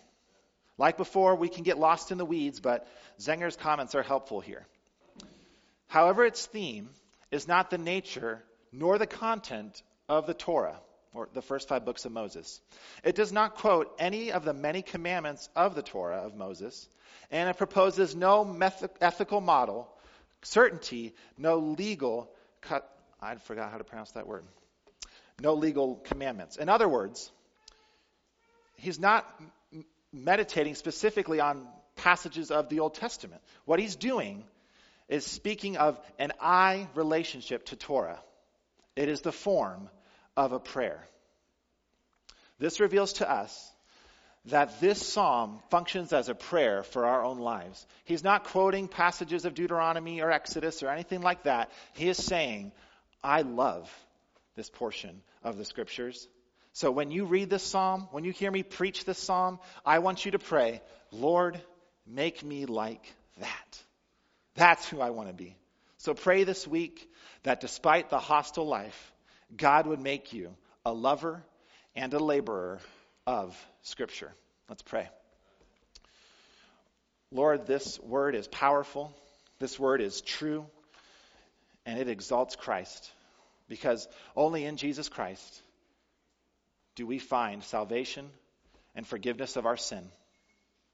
[0.79, 2.87] Like before, we can get lost in the weeds, but
[3.21, 4.65] Zenger's comments are helpful here.
[5.87, 6.89] However, its theme
[7.31, 10.79] is not the nature nor the content of the Torah
[11.13, 12.61] or the first five books of Moses.
[13.03, 16.87] It does not quote any of the many commandments of the Torah of Moses,
[17.31, 19.87] and it proposes no meth- ethical model,
[20.43, 22.29] certainty, no legal,
[22.61, 22.87] cut,
[23.21, 24.43] I forgot how to pronounce that word,
[25.41, 26.57] no legal commandments.
[26.57, 27.31] In other words,
[28.75, 29.25] he's not
[30.13, 33.41] meditating specifically on passages of the Old Testament.
[33.65, 34.43] What he's doing
[35.09, 38.19] is speaking of an I relationship to Torah.
[38.95, 39.89] It is the form
[40.35, 41.03] of a prayer.
[42.59, 43.71] This reveals to us
[44.45, 47.85] that this psalm functions as a prayer for our own lives.
[48.05, 51.69] He's not quoting passages of Deuteronomy or Exodus or anything like that.
[51.93, 52.71] He is saying,
[53.23, 53.91] I love
[54.55, 56.27] this portion of the scriptures.
[56.71, 60.25] So when you read this psalm, when you hear me preach this psalm, I want
[60.25, 60.81] you to pray,
[61.11, 61.61] Lord,
[62.05, 63.03] make me like
[63.39, 63.83] that.
[64.57, 65.55] That's who I want to be.
[65.97, 67.09] So pray this week
[67.43, 69.13] that despite the hostile life,
[69.55, 70.53] God would make you
[70.85, 71.43] a lover
[71.95, 72.79] and a laborer
[73.25, 74.33] of Scripture.
[74.67, 75.07] Let's pray.
[77.31, 79.15] Lord, this word is powerful,
[79.59, 80.65] this word is true,
[81.85, 83.11] and it exalts Christ
[83.69, 85.61] because only in Jesus Christ
[86.95, 88.29] do we find salvation
[88.95, 90.09] and forgiveness of our sin.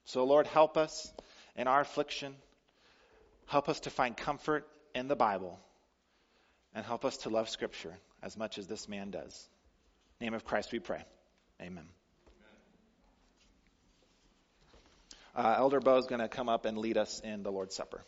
[0.06, 1.14] So, Lord, help us
[1.56, 2.36] in our affliction.
[3.48, 5.60] Help us to find comfort in the Bible.
[6.74, 9.48] And help us to love Scripture as much as this man does.
[10.20, 11.04] name of Christ we pray.
[11.62, 11.86] Amen.
[15.36, 18.04] Uh, Elder Bo is going to come up and lead us in the Lord's Supper.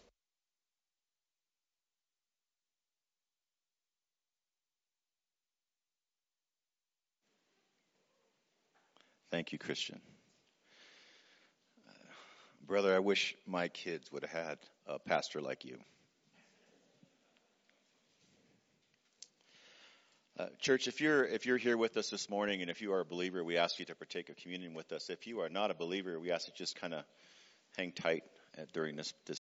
[9.32, 10.00] Thank you, Christian.
[12.68, 14.58] Brother, I wish my kids would have had
[14.88, 15.78] a pastor like you.
[20.38, 23.02] Uh, church, if you're if you're here with us this morning, and if you are
[23.02, 25.10] a believer, we ask you to partake of communion with us.
[25.10, 27.06] If you are not a believer, we ask you to just kind of
[27.78, 28.24] hang tight
[28.74, 29.34] during this this